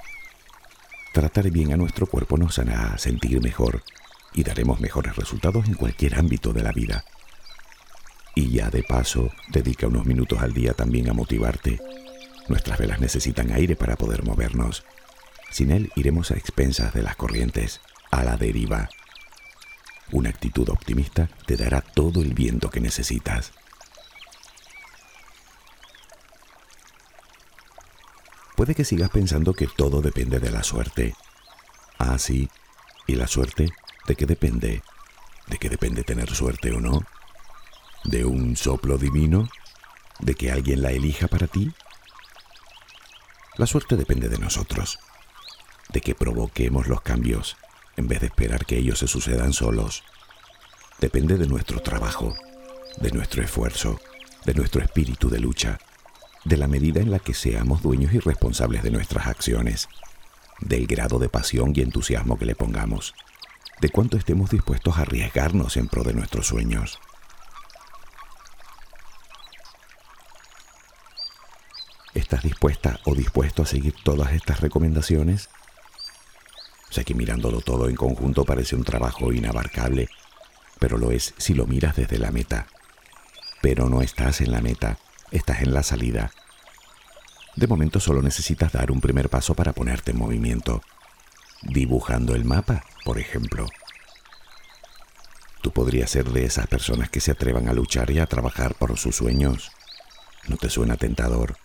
Tratar 1.12 1.52
bien 1.52 1.72
a 1.72 1.76
nuestro 1.76 2.06
cuerpo 2.06 2.36
nos 2.36 2.58
hará 2.58 2.98
sentir 2.98 3.40
mejor 3.40 3.84
y 4.34 4.42
daremos 4.42 4.80
mejores 4.80 5.14
resultados 5.14 5.68
en 5.68 5.74
cualquier 5.74 6.16
ámbito 6.16 6.52
de 6.52 6.64
la 6.64 6.72
vida. 6.72 7.04
Y 8.34 8.50
ya 8.50 8.70
de 8.70 8.82
paso, 8.82 9.30
dedica 9.52 9.86
unos 9.86 10.04
minutos 10.04 10.40
al 10.40 10.52
día 10.52 10.74
también 10.74 11.08
a 11.08 11.12
motivarte. 11.12 11.78
Nuestras 12.48 12.76
velas 12.80 12.98
necesitan 12.98 13.52
aire 13.52 13.76
para 13.76 13.94
poder 13.94 14.24
movernos. 14.24 14.82
Sin 15.52 15.70
él 15.70 15.92
iremos 15.94 16.32
a 16.32 16.34
expensas 16.34 16.92
de 16.92 17.02
las 17.02 17.14
corrientes, 17.14 17.80
a 18.12 18.22
la 18.22 18.36
deriva. 18.36 18.88
Una 20.12 20.28
actitud 20.28 20.68
optimista 20.68 21.28
te 21.46 21.56
dará 21.56 21.80
todo 21.80 22.20
el 22.20 22.34
viento 22.34 22.70
que 22.70 22.80
necesitas. 22.80 23.52
Puede 28.54 28.74
que 28.74 28.84
sigas 28.84 29.10
pensando 29.10 29.54
que 29.54 29.66
todo 29.66 30.02
depende 30.02 30.38
de 30.38 30.50
la 30.50 30.62
suerte. 30.62 31.14
Ah, 31.98 32.18
sí. 32.18 32.48
¿Y 33.06 33.16
la 33.16 33.26
suerte? 33.26 33.70
¿De 34.06 34.14
qué 34.14 34.26
depende? 34.26 34.82
¿De 35.48 35.58
qué 35.58 35.70
depende 35.70 36.04
tener 36.04 36.32
suerte 36.34 36.70
o 36.70 36.80
no? 36.80 37.02
¿De 38.04 38.24
un 38.24 38.56
soplo 38.56 38.98
divino? 38.98 39.48
¿De 40.20 40.34
que 40.34 40.52
alguien 40.52 40.82
la 40.82 40.92
elija 40.92 41.28
para 41.28 41.46
ti? 41.46 41.72
La 43.56 43.66
suerte 43.66 43.96
depende 43.96 44.28
de 44.28 44.38
nosotros, 44.38 44.98
de 45.88 46.00
que 46.00 46.14
provoquemos 46.14 46.86
los 46.88 47.00
cambios 47.00 47.56
en 47.96 48.08
vez 48.08 48.20
de 48.20 48.26
esperar 48.26 48.66
que 48.66 48.78
ellos 48.78 48.98
se 48.98 49.06
sucedan 49.06 49.52
solos. 49.52 50.02
Depende 51.00 51.36
de 51.36 51.46
nuestro 51.46 51.80
trabajo, 51.80 52.34
de 52.98 53.10
nuestro 53.12 53.42
esfuerzo, 53.42 54.00
de 54.44 54.54
nuestro 54.54 54.82
espíritu 54.82 55.28
de 55.28 55.40
lucha, 55.40 55.78
de 56.44 56.56
la 56.56 56.68
medida 56.68 57.00
en 57.00 57.10
la 57.10 57.18
que 57.18 57.34
seamos 57.34 57.82
dueños 57.82 58.12
y 58.12 58.18
responsables 58.18 58.82
de 58.82 58.90
nuestras 58.90 59.26
acciones, 59.26 59.88
del 60.60 60.86
grado 60.86 61.18
de 61.18 61.28
pasión 61.28 61.72
y 61.74 61.80
entusiasmo 61.80 62.38
que 62.38 62.46
le 62.46 62.54
pongamos 62.54 63.14
de 63.82 63.88
cuánto 63.88 64.16
estemos 64.16 64.48
dispuestos 64.48 64.96
a 64.96 65.00
arriesgarnos 65.00 65.76
en 65.76 65.88
pro 65.88 66.04
de 66.04 66.14
nuestros 66.14 66.46
sueños. 66.46 67.00
¿Estás 72.14 72.44
dispuesta 72.44 73.00
o 73.04 73.16
dispuesto 73.16 73.62
a 73.62 73.66
seguir 73.66 73.96
todas 74.04 74.34
estas 74.34 74.60
recomendaciones? 74.60 75.50
Sé 76.92 77.06
que 77.06 77.14
mirándolo 77.14 77.62
todo 77.62 77.88
en 77.88 77.96
conjunto 77.96 78.44
parece 78.44 78.76
un 78.76 78.84
trabajo 78.84 79.32
inabarcable, 79.32 80.10
pero 80.78 80.98
lo 80.98 81.10
es 81.10 81.32
si 81.38 81.54
lo 81.54 81.66
miras 81.66 81.96
desde 81.96 82.18
la 82.18 82.30
meta. 82.30 82.66
Pero 83.62 83.88
no 83.88 84.02
estás 84.02 84.42
en 84.42 84.52
la 84.52 84.60
meta, 84.60 84.98
estás 85.30 85.62
en 85.62 85.72
la 85.72 85.82
salida. 85.82 86.32
De 87.56 87.66
momento 87.66 87.98
solo 87.98 88.20
necesitas 88.20 88.72
dar 88.72 88.90
un 88.90 89.00
primer 89.00 89.30
paso 89.30 89.54
para 89.54 89.72
ponerte 89.72 90.10
en 90.10 90.18
movimiento 90.18 90.82
dibujando 91.62 92.34
el 92.34 92.44
mapa, 92.44 92.84
por 93.06 93.18
ejemplo. 93.18 93.66
Tú 95.62 95.72
podrías 95.72 96.10
ser 96.10 96.26
de 96.26 96.44
esas 96.44 96.66
personas 96.66 97.08
que 97.08 97.20
se 97.20 97.30
atrevan 97.30 97.70
a 97.70 97.72
luchar 97.72 98.10
y 98.10 98.18
a 98.18 98.26
trabajar 98.26 98.74
por 98.74 98.98
sus 98.98 99.16
sueños. 99.16 99.72
¿No 100.46 100.58
te 100.58 100.68
suena 100.68 100.98
tentador? 100.98 101.56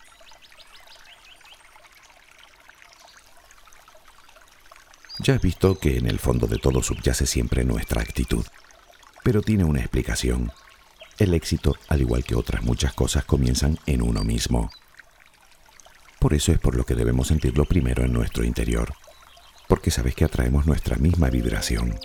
Ya 5.20 5.34
has 5.34 5.42
visto 5.42 5.78
que 5.78 5.98
en 5.98 6.06
el 6.06 6.18
fondo 6.18 6.46
de 6.46 6.58
todo 6.58 6.82
subyace 6.82 7.26
siempre 7.26 7.64
nuestra 7.64 8.02
actitud, 8.02 8.44
pero 9.24 9.42
tiene 9.42 9.64
una 9.64 9.80
explicación. 9.80 10.52
El 11.18 11.34
éxito, 11.34 11.76
al 11.88 12.00
igual 12.00 12.24
que 12.24 12.36
otras 12.36 12.62
muchas 12.62 12.94
cosas, 12.94 13.24
comienzan 13.24 13.78
en 13.86 14.02
uno 14.02 14.22
mismo. 14.22 14.70
Por 16.20 16.34
eso 16.34 16.52
es 16.52 16.58
por 16.58 16.76
lo 16.76 16.84
que 16.84 16.94
debemos 16.94 17.28
sentirlo 17.28 17.64
primero 17.64 18.04
en 18.04 18.12
nuestro 18.12 18.44
interior 18.44 18.94
porque 19.68 19.90
sabes 19.90 20.14
que 20.14 20.24
atraemos 20.24 20.66
nuestra 20.66 20.96
misma 20.96 21.28
vibración. 21.28 22.00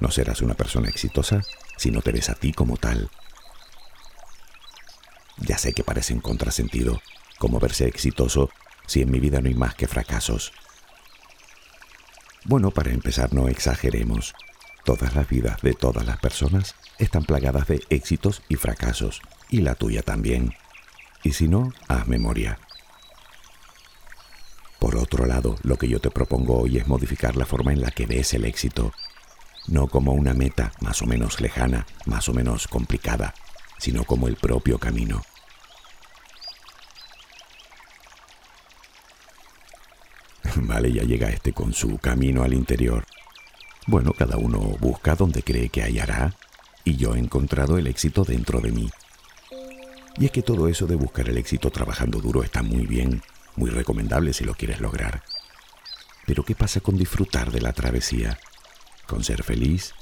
No 0.00 0.10
serás 0.10 0.40
una 0.40 0.54
persona 0.54 0.88
exitosa 0.88 1.42
si 1.76 1.90
no 1.90 2.00
te 2.00 2.12
ves 2.12 2.30
a 2.30 2.34
ti 2.34 2.52
como 2.52 2.78
tal. 2.78 3.10
Ya 5.36 5.58
sé 5.58 5.74
que 5.74 5.84
parece 5.84 6.14
un 6.14 6.20
contrasentido, 6.20 7.00
como 7.38 7.60
verse 7.60 7.86
exitoso 7.86 8.50
si 8.86 9.02
en 9.02 9.10
mi 9.10 9.20
vida 9.20 9.40
no 9.40 9.48
hay 9.48 9.54
más 9.54 9.74
que 9.74 9.86
fracasos. 9.86 10.52
Bueno, 12.48 12.70
para 12.70 12.92
empezar 12.92 13.34
no 13.34 13.48
exageremos. 13.48 14.32
Todas 14.84 15.16
las 15.16 15.28
vidas 15.28 15.60
de 15.62 15.74
todas 15.74 16.06
las 16.06 16.18
personas 16.18 16.76
están 16.96 17.24
plagadas 17.24 17.66
de 17.66 17.82
éxitos 17.90 18.40
y 18.48 18.54
fracasos, 18.54 19.20
y 19.50 19.62
la 19.62 19.74
tuya 19.74 20.02
también. 20.02 20.54
Y 21.24 21.32
si 21.32 21.48
no, 21.48 21.72
haz 21.88 22.06
memoria. 22.06 22.60
Por 24.78 24.94
otro 24.94 25.26
lado, 25.26 25.56
lo 25.64 25.76
que 25.76 25.88
yo 25.88 25.98
te 25.98 26.12
propongo 26.12 26.60
hoy 26.60 26.78
es 26.78 26.86
modificar 26.86 27.34
la 27.34 27.46
forma 27.46 27.72
en 27.72 27.80
la 27.80 27.90
que 27.90 28.06
ves 28.06 28.32
el 28.34 28.44
éxito, 28.44 28.92
no 29.66 29.88
como 29.88 30.12
una 30.12 30.32
meta 30.32 30.70
más 30.80 31.02
o 31.02 31.06
menos 31.06 31.40
lejana, 31.40 31.84
más 32.04 32.28
o 32.28 32.32
menos 32.32 32.68
complicada, 32.68 33.34
sino 33.78 34.04
como 34.04 34.28
el 34.28 34.36
propio 34.36 34.78
camino. 34.78 35.24
Vale, 40.58 40.92
ya 40.92 41.02
llega 41.02 41.28
este 41.28 41.52
con 41.52 41.72
su 41.74 41.98
camino 41.98 42.42
al 42.42 42.54
interior. 42.54 43.04
Bueno, 43.86 44.12
cada 44.12 44.36
uno 44.36 44.58
busca 44.80 45.14
donde 45.14 45.42
cree 45.42 45.68
que 45.68 45.82
hallará, 45.82 46.34
y 46.84 46.96
yo 46.96 47.14
he 47.14 47.18
encontrado 47.18 47.78
el 47.78 47.86
éxito 47.86 48.24
dentro 48.24 48.60
de 48.60 48.72
mí. 48.72 48.90
Y 50.18 50.24
es 50.24 50.30
que 50.30 50.42
todo 50.42 50.68
eso 50.68 50.86
de 50.86 50.94
buscar 50.94 51.28
el 51.28 51.36
éxito 51.36 51.70
trabajando 51.70 52.20
duro 52.20 52.42
está 52.42 52.62
muy 52.62 52.86
bien, 52.86 53.22
muy 53.54 53.70
recomendable 53.70 54.32
si 54.32 54.44
lo 54.44 54.54
quieres 54.54 54.80
lograr. 54.80 55.22
Pero 56.26 56.42
¿qué 56.42 56.54
pasa 56.54 56.80
con 56.80 56.96
disfrutar 56.96 57.52
de 57.52 57.60
la 57.60 57.72
travesía? 57.72 58.38
¿Con 59.06 59.22
ser 59.24 59.42
feliz? 59.42 59.94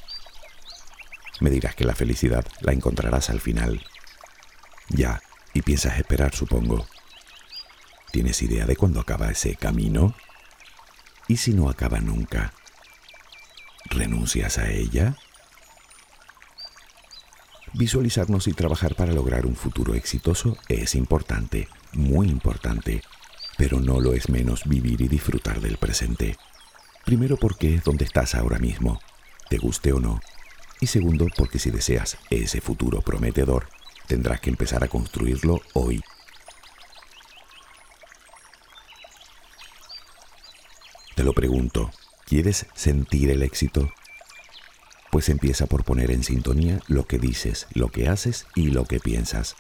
Me 1.41 1.51
dirás 1.51 1.75
que 1.75 1.85
la 1.85 1.97
felicidad 1.97 2.47
la 2.61 2.73
encontrarás 2.73 3.29
al 3.29 3.41
final. 3.41 3.85
Ya, 4.89 5.21
y 5.53 5.63
piensas 5.63 5.99
esperar, 5.99 6.35
supongo. 6.35 6.87
¿Tienes 8.13 8.41
idea 8.43 8.67
de 8.67 8.77
cuándo 8.77 9.01
acaba 9.01 9.31
ese 9.31 9.57
camino? 9.57 10.15
¿Y 11.29 11.39
si 11.39 11.55
no 11.55 11.71
acaba 11.71 12.01
nunca? 12.01 12.53
¿Renuncias 13.87 14.59
a 14.59 14.71
ella? 14.71 15.17
Visualizarnos 17.73 18.47
y 18.47 18.53
trabajar 18.53 18.95
para 18.95 19.13
lograr 19.13 19.47
un 19.47 19.57
futuro 19.57 19.95
exitoso 19.95 20.57
es 20.69 20.95
importante, 20.95 21.69
muy 21.93 22.29
importante, 22.29 23.03
pero 23.57 23.81
no 23.81 24.01
lo 24.01 24.13
es 24.13 24.29
menos 24.29 24.65
vivir 24.65 25.01
y 25.01 25.09
disfrutar 25.09 25.61
del 25.61 25.79
presente. 25.79 26.37
Primero 27.05 27.37
porque 27.37 27.75
es 27.75 27.85
donde 27.85 28.05
estás 28.05 28.35
ahora 28.35 28.59
mismo, 28.59 29.01
te 29.49 29.59
guste 29.59 29.93
o 29.93 30.01
no. 30.01 30.21
Y 30.81 30.87
segundo 30.87 31.27
porque 31.37 31.59
si 31.59 31.71
deseas 31.71 32.19
ese 32.31 32.61
futuro 32.61 33.01
prometedor, 33.01 33.69
tendrás 34.07 34.41
que 34.41 34.51
empezar 34.51 34.85
a 34.85 34.89
construirlo 34.89 35.61
hoy. 35.73 36.03
Te 41.15 41.23
lo 41.23 41.33
pregunto, 41.33 41.93
¿quieres 42.27 42.67
sentir 42.75 43.31
el 43.31 43.43
éxito? 43.43 43.93
Pues 45.13 45.29
empieza 45.29 45.67
por 45.67 45.85
poner 45.85 46.11
en 46.11 46.25
sintonía 46.25 46.81
lo 46.89 47.07
que 47.07 47.19
dices, 47.19 47.69
lo 47.73 47.89
que 47.89 48.09
haces 48.09 48.47
y 48.57 48.71
lo 48.71 48.85
que 48.85 48.99
piensas. 48.99 49.55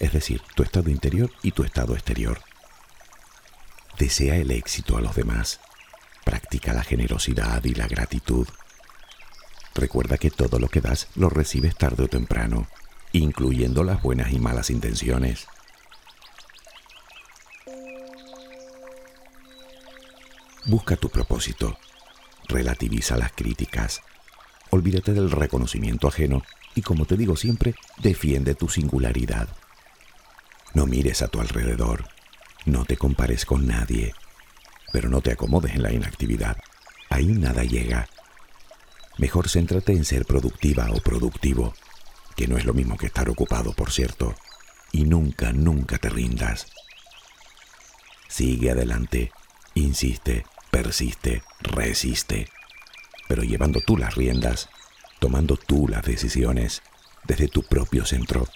Es 0.00 0.12
decir, 0.12 0.42
tu 0.56 0.64
estado 0.64 0.90
interior 0.90 1.30
y 1.44 1.52
tu 1.52 1.62
estado 1.62 1.94
exterior. 1.94 2.40
Desea 4.00 4.34
el 4.34 4.50
éxito 4.50 4.96
a 4.96 5.00
los 5.00 5.14
demás. 5.14 5.60
Practica 6.24 6.72
la 6.72 6.82
generosidad 6.82 7.62
y 7.62 7.74
la 7.74 7.86
gratitud. 7.86 8.48
Recuerda 9.76 10.18
que 10.18 10.32
todo 10.32 10.58
lo 10.58 10.68
que 10.68 10.80
das 10.80 11.06
lo 11.14 11.28
recibes 11.28 11.76
tarde 11.76 12.02
o 12.02 12.08
temprano, 12.08 12.66
incluyendo 13.12 13.84
las 13.84 14.02
buenas 14.02 14.32
y 14.32 14.40
malas 14.40 14.70
intenciones. 14.70 15.46
Busca 20.66 20.96
tu 20.96 21.08
propósito. 21.10 21.78
Relativiza 22.48 23.16
las 23.16 23.32
críticas. 23.32 24.00
Olvídate 24.70 25.12
del 25.12 25.30
reconocimiento 25.30 26.08
ajeno 26.08 26.42
y, 26.74 26.82
como 26.82 27.04
te 27.04 27.16
digo 27.16 27.36
siempre, 27.36 27.74
defiende 27.98 28.54
tu 28.54 28.68
singularidad. 28.68 29.48
No 30.72 30.86
mires 30.86 31.22
a 31.22 31.28
tu 31.28 31.40
alrededor. 31.40 32.08
No 32.66 32.84
te 32.84 32.96
compares 32.96 33.44
con 33.44 33.66
nadie. 33.66 34.14
pero 34.94 35.08
no 35.08 35.20
te 35.20 35.32
acomodes 35.32 35.74
en 35.74 35.82
la 35.82 35.92
inactividad. 35.92 36.56
Ahí 37.10 37.26
nada 37.26 37.64
llega. 37.64 38.08
Mejor 39.18 39.48
céntrate 39.48 39.92
en 39.92 40.04
ser 40.04 40.24
productiva 40.24 40.88
o 40.92 41.00
productivo, 41.00 41.74
que 42.36 42.46
no 42.46 42.56
es 42.56 42.64
lo 42.64 42.74
mismo 42.74 42.96
que 42.96 43.06
estar 43.06 43.28
ocupado, 43.28 43.72
por 43.72 43.90
cierto. 43.90 44.36
Y 44.92 45.02
nunca, 45.02 45.52
nunca 45.52 45.98
te 45.98 46.10
rindas. 46.10 46.68
Sigue 48.28 48.70
adelante, 48.70 49.32
insiste, 49.74 50.46
persiste, 50.74 51.44
resiste, 51.60 52.48
pero 53.28 53.44
llevando 53.44 53.80
tú 53.80 53.96
las 53.96 54.16
riendas, 54.16 54.68
tomando 55.20 55.56
tú 55.56 55.86
las 55.86 56.02
decisiones 56.02 56.82
desde 57.22 57.46
tu 57.46 57.62
propio 57.62 58.04
centro. 58.04 58.48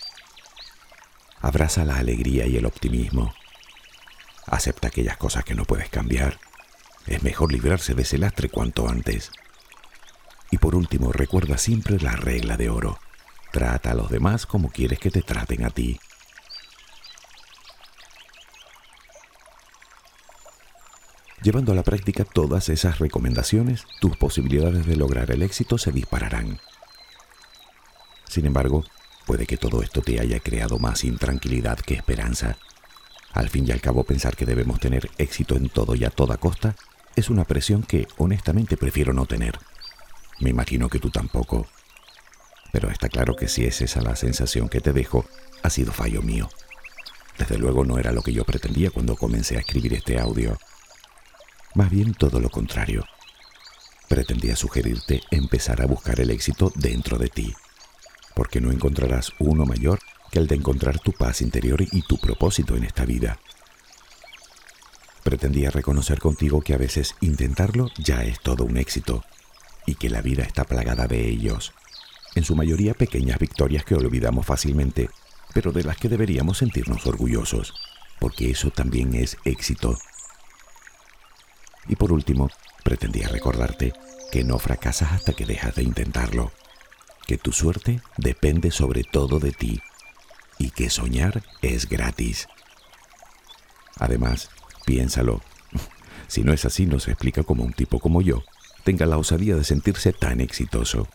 Abraza 1.41 1.85
la 1.85 1.95
alegría 1.95 2.45
y 2.49 2.57
el 2.57 2.67
optimismo. 2.67 3.33
Acepta 4.47 4.89
aquellas 4.89 5.17
cosas 5.17 5.45
que 5.45 5.55
no 5.55 5.65
puedes 5.65 5.91
cambiar. 5.91 6.41
Es 7.07 7.23
mejor 7.23 7.53
librarse 7.53 7.95
de 7.95 8.03
ese 8.03 8.19
lastre 8.19 8.49
cuanto 8.49 8.89
antes. 8.89 9.31
Y 10.51 10.59
por 10.59 10.75
último, 10.75 11.13
recuerda 11.13 11.57
siempre 11.57 12.01
la 12.01 12.17
regla 12.17 12.57
de 12.57 12.69
oro. 12.69 12.99
Trata 13.53 13.93
a 13.93 13.95
los 13.95 14.11
demás 14.11 14.45
como 14.45 14.71
quieres 14.71 14.99
que 14.99 15.13
te 15.13 15.23
traten 15.23 15.65
a 15.65 15.71
ti. 15.71 16.01
Llevando 21.49 21.73
a 21.73 21.75
la 21.75 21.83
práctica 21.83 22.27
todas 22.27 22.69
esas 22.69 22.99
recomendaciones, 22.99 23.87
tus 24.03 24.19
posibilidades 24.19 24.85
de 24.85 24.97
lograr 24.97 25.31
el 25.31 25.41
éxito 25.41 25.79
se 25.79 25.93
dispararán. 25.93 26.61
Sin 28.29 28.45
embargo, 28.45 28.85
puede 29.25 29.47
que 29.47 29.57
todo 29.57 29.81
esto 29.83 30.03
te 30.03 30.21
haya 30.21 30.41
creado 30.41 30.79
más 30.79 31.05
intranquilidad 31.05 31.79
que 31.79 31.95
esperanza. 31.95 32.59
Al 33.33 33.49
fin 33.49 33.67
y 33.67 33.71
al 33.71 33.81
cabo, 33.81 34.05
pensar 34.05 34.37
que 34.37 34.45
debemos 34.45 34.79
tener 34.79 35.09
éxito 35.17 35.57
en 35.57 35.71
todo 35.71 35.95
y 35.95 36.05
a 36.05 36.11
toda 36.11 36.37
costa 36.37 36.77
es 37.17 37.31
una 37.31 37.47
presión 37.47 37.83
que 37.83 38.07
honestamente 38.19 38.77
prefiero 38.77 39.15
no 39.15 39.25
tener. 39.25 39.59
Me 40.41 40.51
imagino 40.51 40.91
que 40.91 40.99
tú 40.99 41.09
tampoco. 41.09 41.67
Pero 42.73 42.91
está 42.91 43.09
claro 43.09 43.37
que 43.37 43.49
si 43.49 43.65
es 43.65 43.81
esa 43.81 44.03
la 44.03 44.17
sensación 44.17 44.69
que 44.69 44.83
te 44.83 44.93
dejo, 44.93 45.25
ha 45.63 45.71
sido 45.71 45.93
fallo 45.93 46.21
mío. 46.21 46.51
Desde 47.39 47.57
luego 47.57 47.87
no 47.87 47.97
era 47.97 48.13
lo 48.13 48.21
que 48.21 48.35
yo 48.35 48.45
pretendía 48.45 48.91
cuando 48.91 49.17
comencé 49.17 49.57
a 49.57 49.61
escribir 49.61 49.95
este 49.95 50.21
audio. 50.21 50.59
Más 51.75 51.91
bien 51.91 52.15
todo 52.15 52.41
lo 52.41 52.51
contrario. 52.51 53.05
Pretendía 54.09 54.57
sugerirte 54.57 55.23
empezar 55.31 55.83
a 55.83 55.87
buscar 55.87 56.19
el 56.21 56.31
éxito 56.31 56.73
dentro 56.75 57.19
de 57.19 57.29
ti, 57.29 57.55
porque 58.35 58.61
no 58.61 58.73
encontrarás 58.73 59.33
uno 59.39 59.67
mayor 59.67 59.99
que 60.31 60.39
el 60.39 60.47
de 60.47 60.57
encontrar 60.57 60.99
tu 60.99 61.13
paz 61.13 61.43
interior 61.43 61.83
y 61.83 62.03
tu 62.03 62.19
propósito 62.19 62.75
en 62.75 62.85
esta 62.85 63.05
vida. 63.05 63.39
Pretendía 65.23 65.71
reconocer 65.71 66.21
contigo 66.21 66.63
que 66.63 66.73
a 66.73 66.79
veces 66.79 67.15
intentarlo 67.21 67.91
ya 67.99 68.25
es 68.25 68.41
todo 68.41 68.65
un 68.65 68.79
éxito 68.79 69.23
y 69.85 69.95
que 69.97 70.09
la 70.09 70.23
vida 70.23 70.43
está 70.43 70.65
plagada 70.65 71.07
de 71.07 71.29
ellos, 71.29 71.73
en 72.35 72.45
su 72.45 72.57
mayoría 72.57 72.95
pequeñas 72.95 73.39
victorias 73.39 73.85
que 73.85 73.95
olvidamos 73.95 74.47
fácilmente, 74.47 75.11
pero 75.53 75.73
de 75.73 75.85
las 75.85 75.99
que 75.99 76.09
deberíamos 76.09 76.59
sentirnos 76.59 77.07
orgullosos, 77.07 77.75
porque 78.19 78.51
eso 78.51 78.71
también 78.71 79.15
es 79.15 79.37
éxito 79.45 79.99
y 81.89 81.97
por 81.97 82.13
último, 82.13 82.51
pretendía 82.85 83.29
recordarte 83.29 83.93
que 84.31 84.45
no 84.45 84.59
fracasas 84.59 85.13
hasta 85.13 85.33
que 85.33 85.47
dejas 85.47 85.75
de 85.75 85.83
intentarlo, 85.83 86.53
que 87.27 87.39
tu 87.39 87.53
suerte 87.53 88.01
depende 88.17 88.71
sobre 88.71 89.05
todo 89.05 89.39
de 89.39 89.53
ti 89.53 89.81
y 90.59 90.71
que 90.71 90.91
soñar 90.91 91.43
es 91.63 91.89
gratis. 91.89 92.47
Además, 93.99 94.51
piénsalo, 94.85 95.41
si 96.29 96.43
no 96.43 96.53
es 96.53 96.65
así 96.65 96.87
no 96.87 97.01
se 97.01 97.11
explica 97.11 97.43
cómo 97.43 97.65
un 97.65 97.73
tipo 97.73 98.01
como 98.01 98.23
yo 98.23 98.43
tenga 98.85 99.07
la 99.07 99.19
osadía 99.19 99.57
de 99.57 99.65
sentirse 99.65 100.13
tan 100.13 100.41
exitoso, 100.41 101.09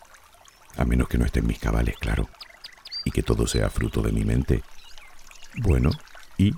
a 0.78 0.86
menos 0.86 1.08
que 1.08 1.18
no 1.18 1.26
esté 1.26 1.40
en 1.40 1.48
mis 1.48 1.60
cabales, 1.60 1.96
claro, 2.00 2.30
y 3.06 3.12
que 3.12 3.24
todo 3.24 3.48
sea 3.48 3.70
fruto 3.70 4.02
de 4.02 4.12
mi 4.12 4.26
mente. 4.26 4.64
Bueno, 5.56 5.92
y 6.38 6.52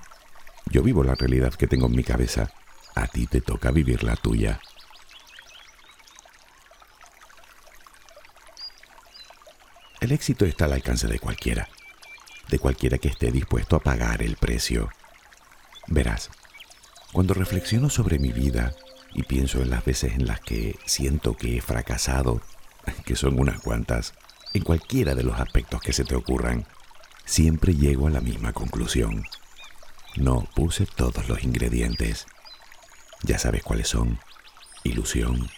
yo 0.70 0.84
vivo 0.84 1.04
la 1.04 1.16
realidad 1.16 1.54
que 1.54 1.68
tengo 1.68 1.88
en 1.88 1.96
mi 1.96 2.04
cabeza 2.04 2.52
a 2.96 3.08
ti 3.08 3.28
te 3.28 3.42
toca 3.42 3.72
vivir 3.72 4.04
la 4.04 4.16
tuya. 4.16 4.60
El 10.00 10.12
éxito 10.12 10.46
está 10.46 10.66
al 10.66 10.74
alcance 10.74 11.08
de 11.08 11.20
cualquiera, 11.20 11.68
de 12.50 12.60
cualquiera 12.60 12.98
que 12.98 13.08
esté 13.08 13.32
dispuesto 13.32 13.76
a 13.76 13.80
pagar 13.80 14.22
el 14.22 14.38
precio. 14.38 14.90
Verás, 15.88 16.30
cuando 17.12 17.34
reflexiono 17.34 17.90
sobre 17.90 18.20
mi 18.20 18.32
vida 18.32 18.74
y 19.14 19.24
pienso 19.24 19.62
en 19.62 19.70
las 19.70 19.84
veces 19.84 20.14
en 20.14 20.28
las 20.28 20.42
que 20.42 20.78
siento 20.86 21.36
que 21.36 21.58
he 21.58 21.62
fracasado, 21.62 22.42
que 23.06 23.16
son 23.16 23.40
unas 23.40 23.60
cuantas, 23.62 24.14
en 24.54 24.64
cualquiera 24.64 25.16
de 25.16 25.24
los 25.24 25.40
aspectos 25.40 25.82
que 25.82 25.94
se 25.94 26.06
te 26.06 26.16
ocurran, 26.16 26.66
siempre 27.26 27.76
llego 27.76 28.08
a 28.08 28.12
la 28.12 28.22
misma 28.22 28.54
conclusión. 28.54 29.26
No 30.16 30.48
puse 30.56 30.86
todos 30.86 31.28
los 31.28 31.44
ingredientes. 31.44 32.26
Ya 33.26 33.40
sabes 33.40 33.64
cuáles 33.64 33.88
son. 33.88 34.20
Ilusión, 34.84 35.50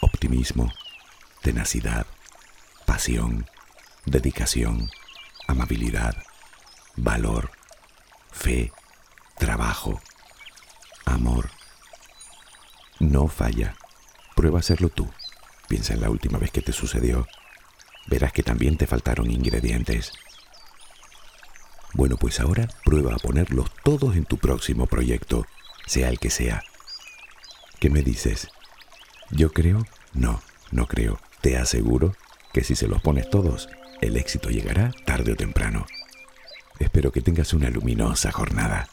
optimismo, 0.00 0.72
tenacidad, 1.42 2.06
pasión, 2.86 3.46
dedicación, 4.04 4.88
amabilidad, 5.48 6.14
valor, 6.94 7.50
fe, 8.30 8.72
trabajo, 9.38 10.00
amor. 11.04 11.50
No 13.00 13.26
falla. 13.26 13.74
Prueba 14.36 14.58
a 14.58 14.60
hacerlo 14.60 14.88
tú. 14.88 15.10
Piensa 15.68 15.94
en 15.94 16.02
la 16.02 16.10
última 16.10 16.38
vez 16.38 16.52
que 16.52 16.62
te 16.62 16.72
sucedió. 16.72 17.26
Verás 18.06 18.32
que 18.32 18.44
también 18.44 18.76
te 18.76 18.86
faltaron 18.86 19.32
ingredientes. 19.32 20.12
Bueno, 21.92 22.16
pues 22.16 22.38
ahora 22.38 22.68
prueba 22.84 23.14
a 23.14 23.18
ponerlos 23.18 23.68
todos 23.82 24.14
en 24.14 24.26
tu 24.26 24.38
próximo 24.38 24.86
proyecto, 24.86 25.44
sea 25.86 26.08
el 26.08 26.20
que 26.20 26.30
sea. 26.30 26.62
¿Qué 27.80 27.88
me 27.88 28.02
dices? 28.02 28.48
Yo 29.30 29.52
creo, 29.52 29.86
no, 30.12 30.42
no 30.70 30.86
creo. 30.86 31.18
Te 31.40 31.56
aseguro 31.56 32.14
que 32.52 32.62
si 32.62 32.76
se 32.76 32.86
los 32.86 33.00
pones 33.00 33.30
todos, 33.30 33.70
el 34.02 34.18
éxito 34.18 34.50
llegará 34.50 34.92
tarde 35.06 35.32
o 35.32 35.36
temprano. 35.36 35.86
Espero 36.78 37.10
que 37.10 37.22
tengas 37.22 37.54
una 37.54 37.70
luminosa 37.70 38.32
jornada. 38.32 38.90